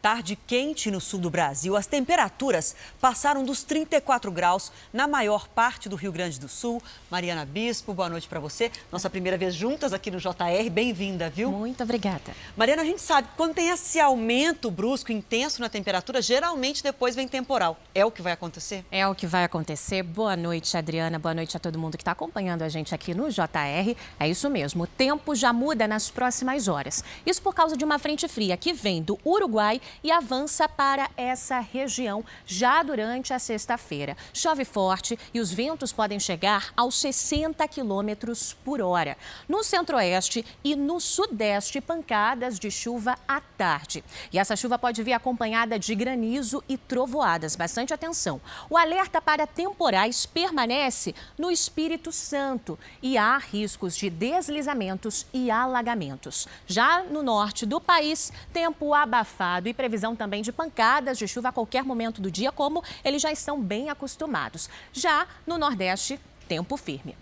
[0.00, 1.76] Tarde quente no sul do Brasil.
[1.76, 6.80] As temperaturas passaram dos 34 graus na maior parte do Rio Grande do Sul.
[7.10, 8.70] Mariana Bispo, boa noite para você.
[8.92, 10.70] Nossa primeira vez juntas aqui no JR.
[10.70, 11.50] Bem-vinda, viu?
[11.50, 12.32] Muito obrigada.
[12.56, 17.16] Mariana, a gente sabe que quando tem esse aumento brusco, intenso na temperatura, geralmente depois
[17.16, 17.76] vem temporal.
[17.92, 18.84] É o que vai acontecer?
[18.92, 20.04] É o que vai acontecer.
[20.04, 21.18] Boa noite, Adriana.
[21.18, 23.96] Boa noite a todo mundo que está acompanhando a gente aqui no JR.
[24.20, 24.84] É isso mesmo.
[24.84, 27.02] O tempo já muda nas próximas horas.
[27.26, 31.58] Isso por causa de uma frente fria que vem do Uruguai e avança para essa
[31.58, 34.16] região já durante a sexta-feira.
[34.32, 39.16] Chove forte e os ventos podem chegar aos 60 quilômetros por hora.
[39.48, 44.04] No centro-oeste e no sudeste, pancadas de chuva à tarde.
[44.32, 47.56] E essa chuva pode vir acompanhada de granizo e trovoadas.
[47.56, 48.40] Bastante atenção.
[48.70, 56.46] O alerta para temporais permanece no Espírito Santo e há riscos de deslizamentos e alagamentos.
[56.66, 61.52] Já no norte do país, tempo abafado e previsão também de pancadas de chuva a
[61.52, 64.68] qualquer momento do dia, como eles já estão bem acostumados.
[64.92, 67.16] Já no Nordeste, tempo firme.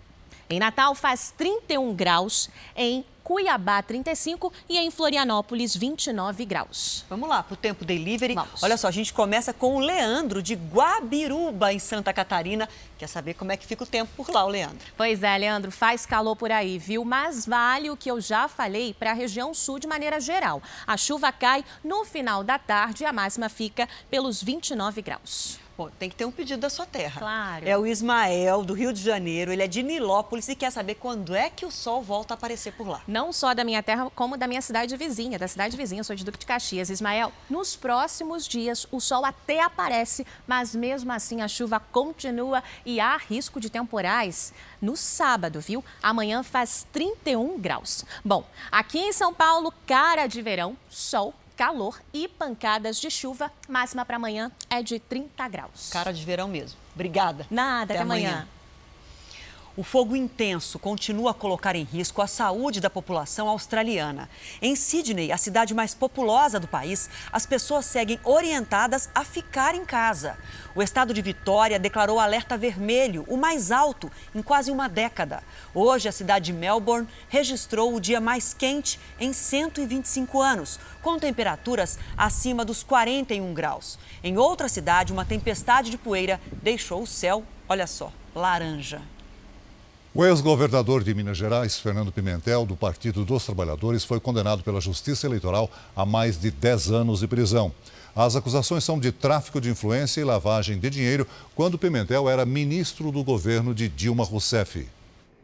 [0.49, 7.03] Em Natal faz 31 graus, em Cuiabá 35 e em Florianópolis 29 graus.
[7.09, 8.33] Vamos lá para o tempo delivery.
[8.33, 8.63] Vamos.
[8.63, 12.69] Olha só, a gente começa com o Leandro de Guabiruba, em Santa Catarina.
[12.97, 14.93] Quer saber como é que fica o tempo por lá, o Leandro?
[14.95, 17.03] Pois é, Leandro, faz calor por aí, viu?
[17.03, 20.63] Mas vale o que eu já falei para a região sul de maneira geral.
[20.87, 25.59] A chuva cai no final da tarde e a máxima fica pelos 29 graus.
[25.77, 27.19] Bom, tem que ter um pedido da sua terra.
[27.19, 27.67] Claro.
[27.67, 29.51] É o Ismael, do Rio de Janeiro.
[29.51, 32.73] Ele é de Nilópolis e quer saber quando é que o sol volta a aparecer
[32.73, 33.01] por lá.
[33.07, 35.99] Não só da minha terra, como da minha cidade vizinha, da cidade vizinha.
[35.99, 36.89] Eu sou de Duque de Caxias.
[36.89, 42.99] Ismael, nos próximos dias o sol até aparece, mas mesmo assim a chuva continua e
[42.99, 45.85] há risco de temporais no sábado, viu?
[46.01, 48.03] Amanhã faz 31 graus.
[48.25, 53.51] Bom, aqui em São Paulo, cara de verão, sol calor e pancadas de chuva.
[53.67, 55.89] Máxima para amanhã é de 30 graus.
[55.91, 56.79] Cara de verão mesmo.
[56.93, 57.45] Obrigada.
[57.49, 58.29] Nada, até, até amanhã.
[58.29, 58.47] amanhã.
[59.77, 64.27] O fogo intenso continua a colocar em risco a saúde da população australiana.
[64.59, 69.85] Em Sydney, a cidade mais populosa do país, as pessoas seguem orientadas a ficar em
[69.85, 70.35] casa.
[70.73, 75.43] O estado de Vitória declarou alerta vermelho, o mais alto em quase uma década.
[75.75, 81.99] Hoje, a cidade de Melbourne registrou o dia mais quente em 125 anos, com temperaturas
[82.17, 83.99] acima dos 41 graus.
[84.23, 89.16] Em outra cidade, uma tempestade de poeira deixou o céu, olha só, laranja.
[90.13, 95.27] O ex-governador de Minas Gerais, Fernando Pimentel, do Partido dos Trabalhadores, foi condenado pela Justiça
[95.27, 97.71] Eleitoral a mais de 10 anos de prisão.
[98.15, 103.11] As acusações são de tráfico de influência e lavagem de dinheiro quando Pimentel era ministro
[103.11, 104.87] do governo de Dilma Rousseff.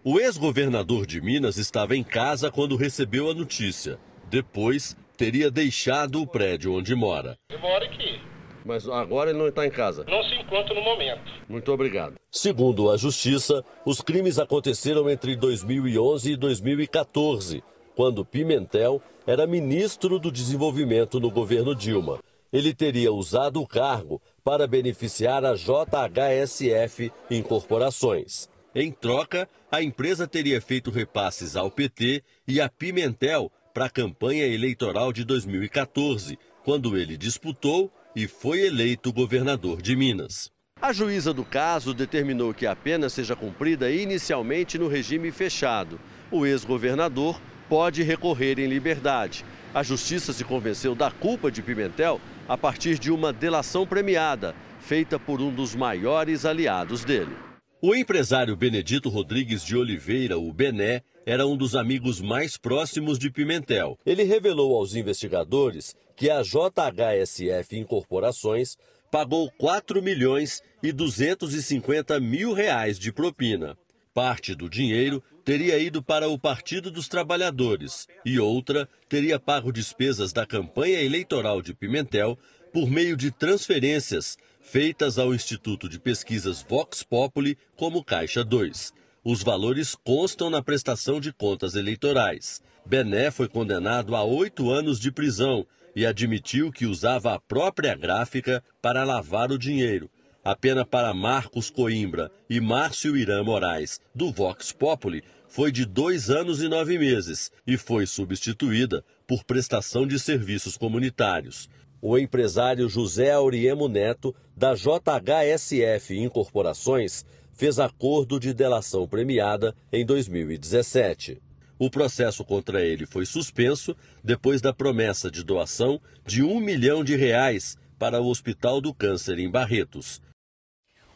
[0.04, 4.00] O ex-governador de Minas estava em casa quando recebeu a notícia.
[4.30, 7.38] Depois, teria deixado o prédio onde mora.
[7.52, 8.33] Eu moro aqui.
[8.66, 10.06] Mas agora ele não está em casa.
[10.08, 11.22] Não se encontra no momento.
[11.50, 12.16] Muito obrigado.
[12.32, 17.64] Segundo a Justiça, os crimes aconteceram entre 2011 e 2014,
[17.96, 22.20] quando Pimentel era ministro do Desenvolvimento no governo Dilma.
[22.52, 28.48] Ele teria usado o cargo para beneficiar a JHSF Incorporações.
[28.76, 34.46] Em troca, a empresa teria feito repasses ao PT e a Pimentel para a campanha
[34.46, 40.52] eleitoral de 2014, quando ele disputou e foi eleito governador de Minas.
[40.82, 46.00] A juíza do caso determinou que a pena seja cumprida inicialmente no regime fechado.
[46.30, 49.46] O ex-governador pode recorrer em liberdade.
[49.74, 55.18] A justiça se convenceu da culpa de Pimentel a partir de uma delação premiada, feita
[55.18, 57.36] por um dos maiores aliados dele.
[57.82, 63.30] O empresário Benedito Rodrigues de Oliveira, o Bené, era um dos amigos mais próximos de
[63.30, 63.98] Pimentel.
[64.06, 68.78] Ele revelou aos investigadores que a JHSF Incorporações
[69.12, 73.78] pagou 4 milhões e 250 mil reais de propina.
[74.14, 80.32] Parte do dinheiro teria ido para o Partido dos Trabalhadores e outra teria pago despesas
[80.32, 82.38] da campanha eleitoral de Pimentel
[82.72, 88.94] por meio de transferências feitas ao Instituto de Pesquisas Vox Populi como Caixa 2.
[89.24, 92.62] Os valores constam na prestação de contas eleitorais.
[92.86, 98.62] Bené foi condenado a oito anos de prisão e admitiu que usava a própria gráfica
[98.82, 100.10] para lavar o dinheiro.
[100.44, 106.30] A pena para Marcos Coimbra e Márcio Irã Moraes, do Vox Populi, foi de dois
[106.30, 111.70] anos e nove meses e foi substituída por prestação de serviços comunitários.
[112.02, 121.42] O empresário José Auriemo Neto, da JHSF Incorporações, fez acordo de delação premiada em 2017.
[121.80, 127.16] O processo contra ele foi suspenso depois da promessa de doação de um milhão de
[127.16, 130.22] reais para o Hospital do Câncer em Barretos.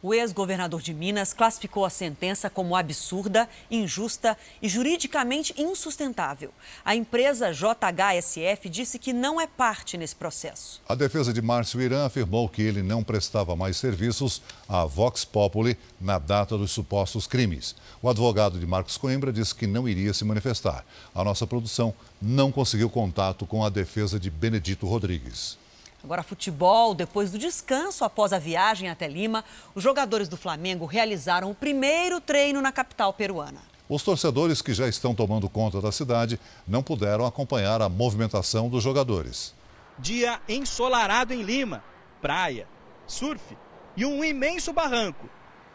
[0.00, 6.52] O ex-governador de Minas classificou a sentença como absurda, injusta e juridicamente insustentável.
[6.84, 10.80] A empresa JHSF disse que não é parte nesse processo.
[10.88, 15.76] A defesa de Márcio Irã afirmou que ele não prestava mais serviços à Vox Populi
[16.00, 17.74] na data dos supostos crimes.
[18.00, 20.84] O advogado de Marcos Coimbra disse que não iria se manifestar.
[21.12, 21.92] A nossa produção
[22.22, 25.58] não conseguiu contato com a defesa de Benedito Rodrigues.
[26.02, 26.94] Agora, futebol.
[26.94, 29.44] Depois do descanso após a viagem até Lima,
[29.74, 33.60] os jogadores do Flamengo realizaram o primeiro treino na capital peruana.
[33.88, 38.84] Os torcedores que já estão tomando conta da cidade não puderam acompanhar a movimentação dos
[38.84, 39.54] jogadores.
[39.98, 41.82] Dia ensolarado em Lima,
[42.20, 42.68] praia,
[43.06, 43.56] surf
[43.96, 45.28] e um imenso barranco.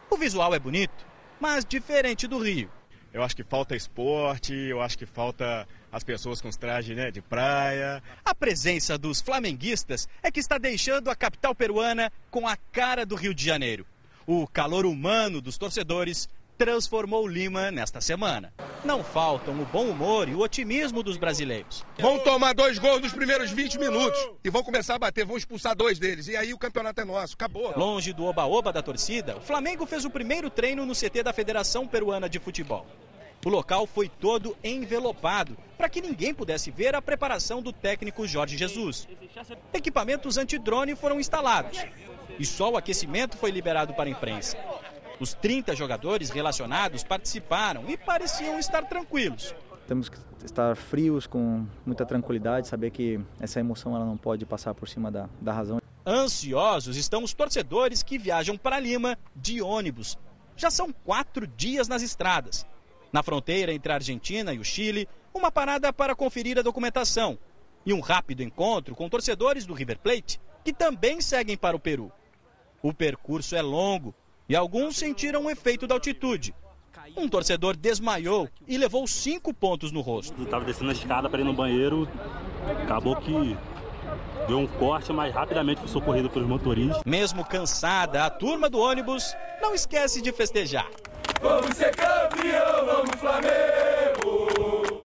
[0.10, 1.06] O visual é bonito,
[1.40, 2.70] mas diferente do Rio.
[3.12, 7.12] Eu acho que falta esporte, eu acho que falta as pessoas com os trajes né,
[7.12, 8.02] de praia.
[8.26, 13.16] A presença dos flamenguistas é que está deixando a capital peruana com a cara do
[13.16, 13.86] Rio de Janeiro.
[14.26, 16.28] O calor humano dos torcedores
[16.58, 18.54] transformou Lima nesta semana.
[18.84, 21.86] Não faltam o bom humor e o otimismo dos brasileiros.
[22.00, 25.76] Vão tomar dois gols nos primeiros 20 minutos e vão começar a bater, vão expulsar
[25.76, 26.28] dois deles.
[26.28, 27.78] E aí o campeonato é nosso, acabou.
[27.78, 31.88] Longe do oba-oba da torcida, o Flamengo fez o primeiro treino no CT da Federação
[31.88, 32.86] Peruana de Futebol.
[33.46, 38.58] O local foi todo envelopado para que ninguém pudesse ver a preparação do técnico Jorge
[38.58, 39.06] Jesus.
[39.74, 41.86] Equipamentos antidrone foram instalados
[42.39, 44.58] e só o aquecimento foi liberado para a imprensa.
[45.20, 49.54] Os 30 jogadores relacionados participaram e pareciam estar tranquilos.
[49.88, 54.74] Temos que estar frios, com muita tranquilidade, saber que essa emoção ela não pode passar
[54.74, 55.82] por cima da, da razão.
[56.06, 60.18] Ansiosos estão os torcedores que viajam para Lima de ônibus.
[60.56, 62.66] Já são quatro dias nas estradas
[63.14, 67.38] na fronteira entre a Argentina e o Chile, uma parada para conferir a documentação
[67.86, 72.11] e um rápido encontro com torcedores do River Plate, que também seguem para o Peru.
[72.82, 74.14] O percurso é longo
[74.49, 76.55] e alguns sentiram o efeito da altitude.
[77.16, 80.34] Um torcedor desmaiou e levou cinco pontos no rosto.
[80.39, 82.07] Eu estava descendo a escada para ir no banheiro,
[82.82, 83.57] acabou que
[84.47, 87.03] deu um corte, mas rapidamente foi socorrido pelos motoristas.
[87.05, 90.89] Mesmo cansada, a turma do ônibus não esquece de festejar.
[91.44, 95.04] Vamos ser campeão, vamos Flamengo!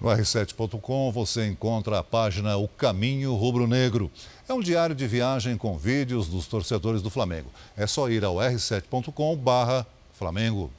[0.00, 4.10] No R7.com você encontra a página O Caminho Rubro Negro.
[4.48, 7.50] É um diário de viagem com vídeos dos torcedores do Flamengo.
[7.76, 10.70] É só ir ao r7.com barra Flamengo.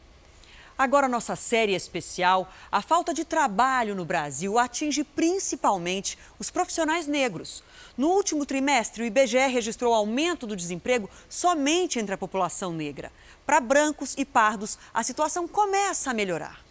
[0.80, 2.50] Agora, nossa série especial.
[2.72, 7.62] A falta de trabalho no Brasil atinge principalmente os profissionais negros.
[7.98, 13.12] No último trimestre, o IBGE registrou aumento do desemprego somente entre a população negra.
[13.46, 16.64] Para brancos e pardos, a situação começa a melhorar.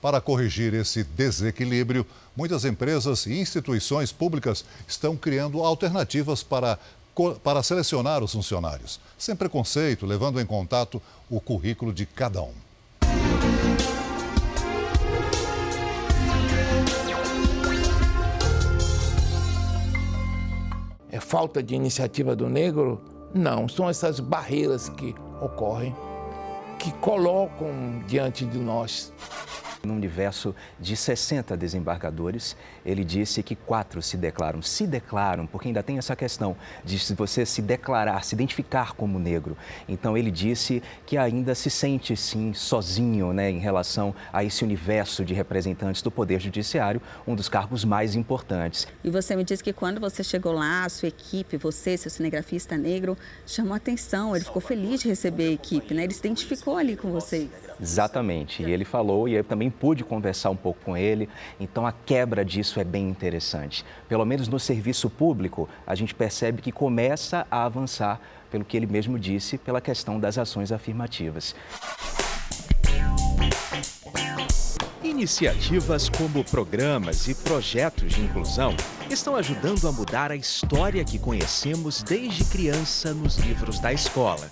[0.00, 2.06] Para corrigir esse desequilíbrio,
[2.36, 6.78] muitas empresas e instituições públicas estão criando alternativas para,
[7.42, 12.67] para selecionar os funcionários, sem preconceito, levando em contato o currículo de cada um.
[21.18, 23.00] É falta de iniciativa do negro?
[23.34, 25.92] Não, são essas barreiras que ocorrem,
[26.78, 29.12] que colocam diante de nós
[29.88, 34.62] no universo de 60 desembargadores, ele disse que quatro se declaram.
[34.62, 39.18] Se declaram, porque ainda tem essa questão de se você se declarar, se identificar como
[39.18, 39.56] negro.
[39.88, 45.24] Então ele disse que ainda se sente sim sozinho né, em relação a esse universo
[45.24, 48.86] de representantes do Poder Judiciário, um dos cargos mais importantes.
[49.02, 52.76] E você me disse que quando você chegou lá, a sua equipe, você, seu cinegrafista
[52.76, 53.16] negro,
[53.46, 56.04] chamou atenção, ele ficou feliz de receber a equipe, né?
[56.04, 57.48] Ele se identificou ali com vocês.
[57.80, 58.62] Exatamente.
[58.62, 62.44] E ele falou, e eu também pude conversar um pouco com ele, então a quebra
[62.44, 63.84] disso é bem interessante.
[64.08, 68.20] Pelo menos no serviço público, a gente percebe que começa a avançar,
[68.50, 71.54] pelo que ele mesmo disse, pela questão das ações afirmativas.
[75.02, 78.74] Iniciativas como programas e projetos de inclusão
[79.10, 84.48] estão ajudando a mudar a história que conhecemos desde criança nos livros da escola.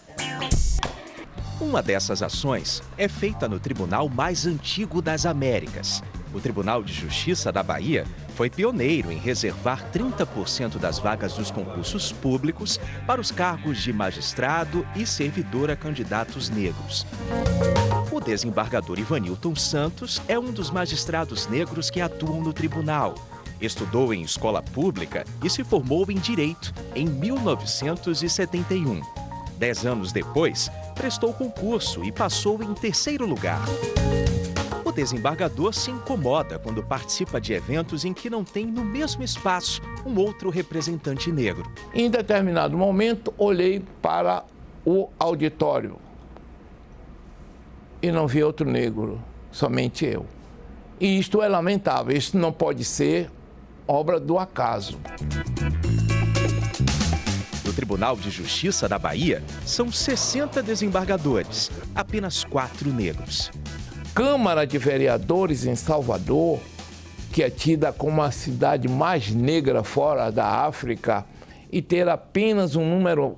[1.59, 6.03] Uma dessas ações é feita no tribunal mais antigo das Américas.
[6.35, 8.05] O Tribunal de Justiça da Bahia
[8.35, 14.87] foi pioneiro em reservar 30% das vagas dos concursos públicos para os cargos de magistrado
[14.95, 17.07] e servidor a candidatos negros.
[18.13, 23.15] O desembargador Ivanilton Santos é um dos magistrados negros que atuam no tribunal.
[23.59, 29.01] Estudou em escola pública e se formou em Direito em 1971.
[29.59, 33.63] Dez anos depois, prestou concurso e passou em terceiro lugar.
[34.85, 39.83] O desembargador se incomoda quando participa de eventos em que não tem no mesmo espaço
[40.07, 41.71] um outro representante negro.
[41.95, 44.45] Em determinado momento, olhei para
[44.85, 45.97] o auditório
[48.01, 49.21] e não vi outro negro,
[49.53, 50.25] somente eu.
[50.99, 53.31] E isto é lamentável, isso não pode ser
[53.87, 54.99] obra do acaso.
[57.77, 63.51] Tribunal de Justiça da Bahia, são 60 desembargadores, apenas quatro negros.
[64.15, 66.59] Câmara de Vereadores em Salvador,
[67.31, 71.27] que é tida como a cidade mais negra fora da África,
[71.71, 73.37] e ter apenas um número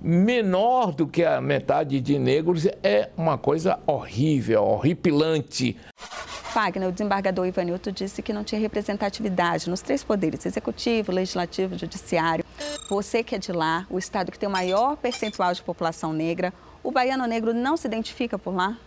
[0.00, 5.76] menor do que a metade de negros é uma coisa horrível, horripilante.
[5.96, 12.44] Fagner, o desembargador Ivanilton disse que não tinha representatividade nos três poderes, executivo, legislativo, judiciário.
[12.88, 16.54] Você que é de lá, o estado que tem o maior percentual de população negra,
[16.82, 18.78] o baiano negro não se identifica por lá?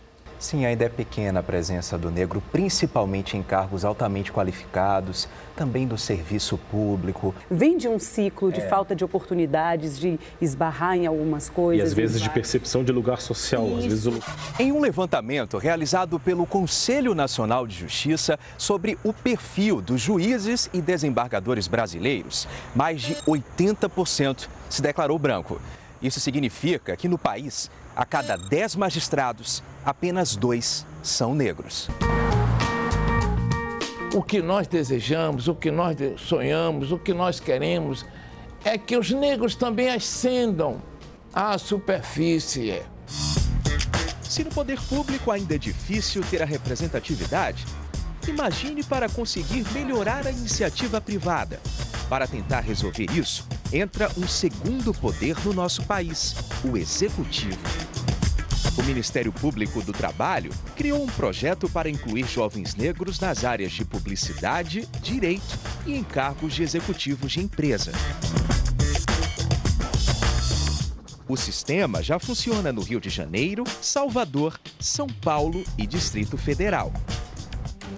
[0.42, 5.96] Sim, ainda é pequena a presença do negro, principalmente em cargos altamente qualificados, também do
[5.96, 7.32] serviço público.
[7.48, 8.68] Vem de um ciclo de é.
[8.68, 11.86] falta de oportunidades, de esbarrar em algumas coisas.
[11.86, 13.68] E às vezes de percepção de lugar social.
[13.78, 14.20] Às vezes o...
[14.58, 20.82] Em um levantamento realizado pelo Conselho Nacional de Justiça sobre o perfil dos juízes e
[20.82, 25.60] desembargadores brasileiros, mais de 80% se declarou branco.
[26.02, 31.88] Isso significa que no país, a cada 10 magistrados, apenas dois são negros.
[34.14, 38.04] O que nós desejamos, o que nós sonhamos, o que nós queremos
[38.64, 40.82] é que os negros também ascendam
[41.32, 42.82] à superfície.
[44.22, 47.66] Se no poder público ainda é difícil ter a representatividade,
[48.26, 51.60] imagine para conseguir melhorar a iniciativa privada.
[52.12, 57.56] Para tentar resolver isso, entra um segundo poder no nosso país, o executivo.
[58.76, 63.86] O Ministério Público do Trabalho criou um projeto para incluir jovens negros nas áreas de
[63.86, 67.92] publicidade, direito e em cargos de executivos de empresa.
[71.26, 76.92] O sistema já funciona no Rio de Janeiro, Salvador, São Paulo e Distrito Federal.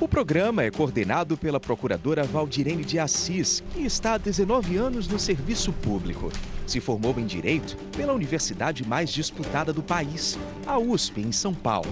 [0.04, 5.18] O programa é coordenado pela procuradora Valdirene de Assis, que está há 19 anos no
[5.18, 6.30] serviço público.
[6.66, 11.90] Se formou em Direito pela universidade mais disputada do país, a USP, em São Paulo.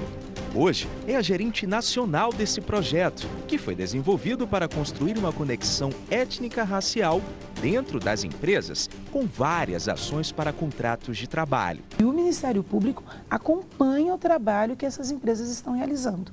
[0.54, 7.22] Hoje é a gerente nacional desse projeto, que foi desenvolvido para construir uma conexão étnica-racial
[7.62, 11.82] dentro das empresas, com várias ações para contratos de trabalho.
[11.98, 16.30] E o Ministério Público acompanha o trabalho que essas empresas estão realizando.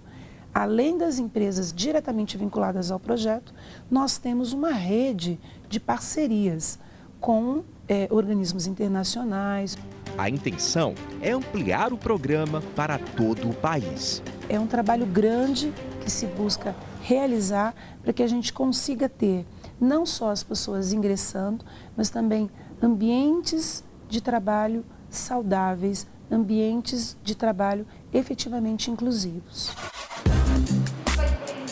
[0.53, 3.53] Além das empresas diretamente vinculadas ao projeto,
[3.89, 6.79] nós temos uma rede de parcerias
[7.19, 9.77] com é, organismos internacionais.
[10.17, 14.21] A intenção é ampliar o programa para todo o país.
[14.47, 19.45] É um trabalho grande que se busca realizar para que a gente consiga ter
[19.79, 21.63] não só as pessoas ingressando,
[21.95, 22.49] mas também
[22.81, 29.71] ambientes de trabalho saudáveis, ambientes de trabalho efetivamente inclusivos.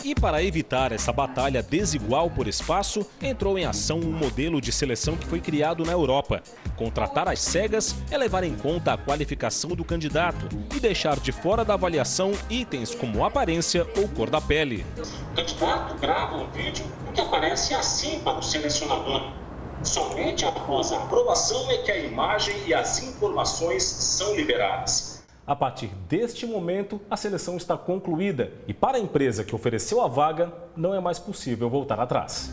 [0.08, 5.18] E para evitar essa batalha desigual por espaço, entrou em ação um modelo de seleção
[5.18, 6.42] que foi criado na Europa.
[6.78, 11.62] Contratar às cegas é levar em conta a qualificação do candidato e deixar de fora
[11.62, 14.82] da avaliação itens como aparência ou cor da pele.
[14.96, 19.30] O candidato grava um vídeo que aparece assim para o selecionador.
[19.82, 25.07] Somente após a aprovação é que a imagem e as informações são liberadas.
[25.48, 28.52] A partir deste momento, a seleção está concluída.
[28.66, 32.50] E para a empresa que ofereceu a vaga, não é mais possível voltar atrás.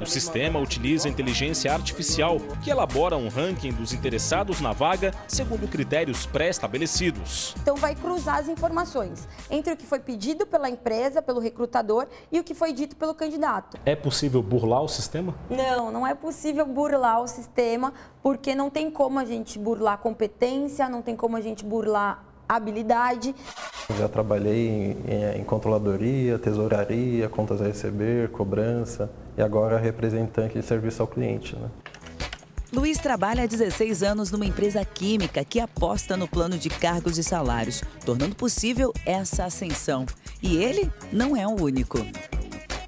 [0.00, 6.26] O sistema utiliza inteligência artificial, que elabora um ranking dos interessados na vaga segundo critérios
[6.26, 7.54] pré-estabelecidos.
[7.62, 12.40] Então vai cruzar as informações entre o que foi pedido pela empresa, pelo recrutador e
[12.40, 13.78] o que foi dito pelo candidato.
[13.86, 15.34] É possível burlar o sistema?
[15.48, 17.92] Não, não é possível burlar o sistema,
[18.22, 23.34] porque não tem como a gente burlar competência, não tem como a gente burlar habilidade.
[23.98, 31.02] Já trabalhei em, em, controladoria, tesouraria, contas a receber, cobrança e agora representante de serviço
[31.02, 31.56] ao cliente.
[31.56, 31.68] Né?
[32.72, 37.22] Luiz trabalha há 16 anos numa empresa química que aposta no plano de cargos e
[37.22, 40.04] salários, tornando possível essa ascensão.
[40.42, 41.98] E ele não é o único.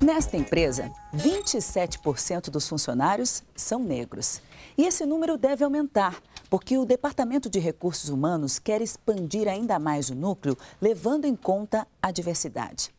[0.01, 4.41] Nesta empresa, 27% dos funcionários são negros.
[4.77, 6.17] E esse número deve aumentar,
[6.51, 11.87] porque o Departamento de Recursos Humanos quer expandir ainda mais o núcleo, levando em conta
[12.03, 12.91] a diversidade.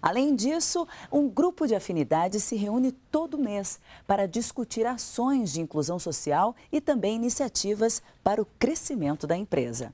[0.00, 5.98] Além disso, um grupo de afinidade se reúne todo mês para discutir ações de inclusão
[5.98, 9.92] social e também iniciativas para o crescimento da empresa.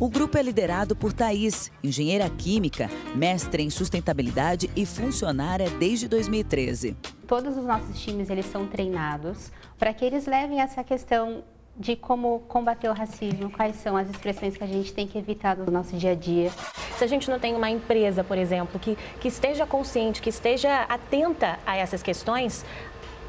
[0.00, 6.96] O grupo é liderado por Thaís, engenheira química, mestre em sustentabilidade e funcionária desde 2013.
[7.26, 11.42] Todos os nossos times eles são treinados para que eles levem essa questão
[11.78, 15.56] de como combater o racismo, quais são as expressões que a gente tem que evitar
[15.56, 16.50] no nosso dia a dia.
[16.96, 20.82] Se a gente não tem uma empresa, por exemplo, que, que esteja consciente, que esteja
[20.88, 22.64] atenta a essas questões,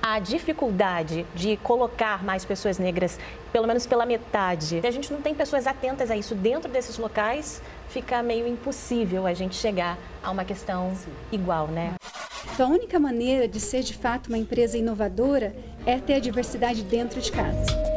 [0.02, 3.20] a dificuldade de colocar mais pessoas negras,
[3.52, 6.98] pelo menos pela metade, se a gente não tem pessoas atentas a isso dentro desses
[6.98, 11.12] locais, fica meio impossível a gente chegar a uma questão Sim.
[11.32, 11.94] igual, né?
[12.54, 16.82] Então, a única maneira de ser de fato uma empresa inovadora é ter a diversidade
[16.84, 17.89] dentro de casa.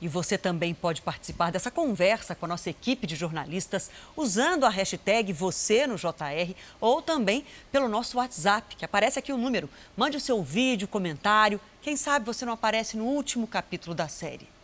[0.00, 4.68] E você também pode participar dessa conversa com a nossa equipe de jornalistas usando a
[4.68, 9.68] hashtag você no JR ou também pelo nosso WhatsApp, que aparece aqui o número.
[9.96, 11.60] Mande o seu vídeo, comentário.
[11.82, 14.57] Quem sabe você não aparece no último capítulo da série.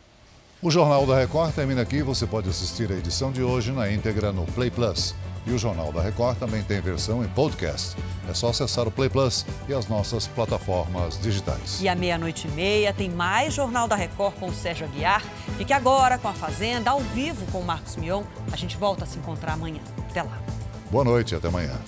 [0.64, 2.02] O Jornal da Record termina aqui.
[2.02, 5.14] Você pode assistir a edição de hoje na íntegra no Play Plus.
[5.46, 7.94] E o Jornal da Record também tem versão em podcast.
[8.26, 11.82] É só acessar o Play Plus e as nossas plataformas digitais.
[11.82, 15.22] E à meia-noite e meia tem mais Jornal da Record com o Sérgio Aguiar.
[15.58, 18.22] Fique agora com a Fazenda, ao vivo com o Marcos Mion.
[18.50, 19.82] A gente volta a se encontrar amanhã.
[20.08, 20.40] Até lá.
[20.90, 21.78] Boa noite e até amanhã.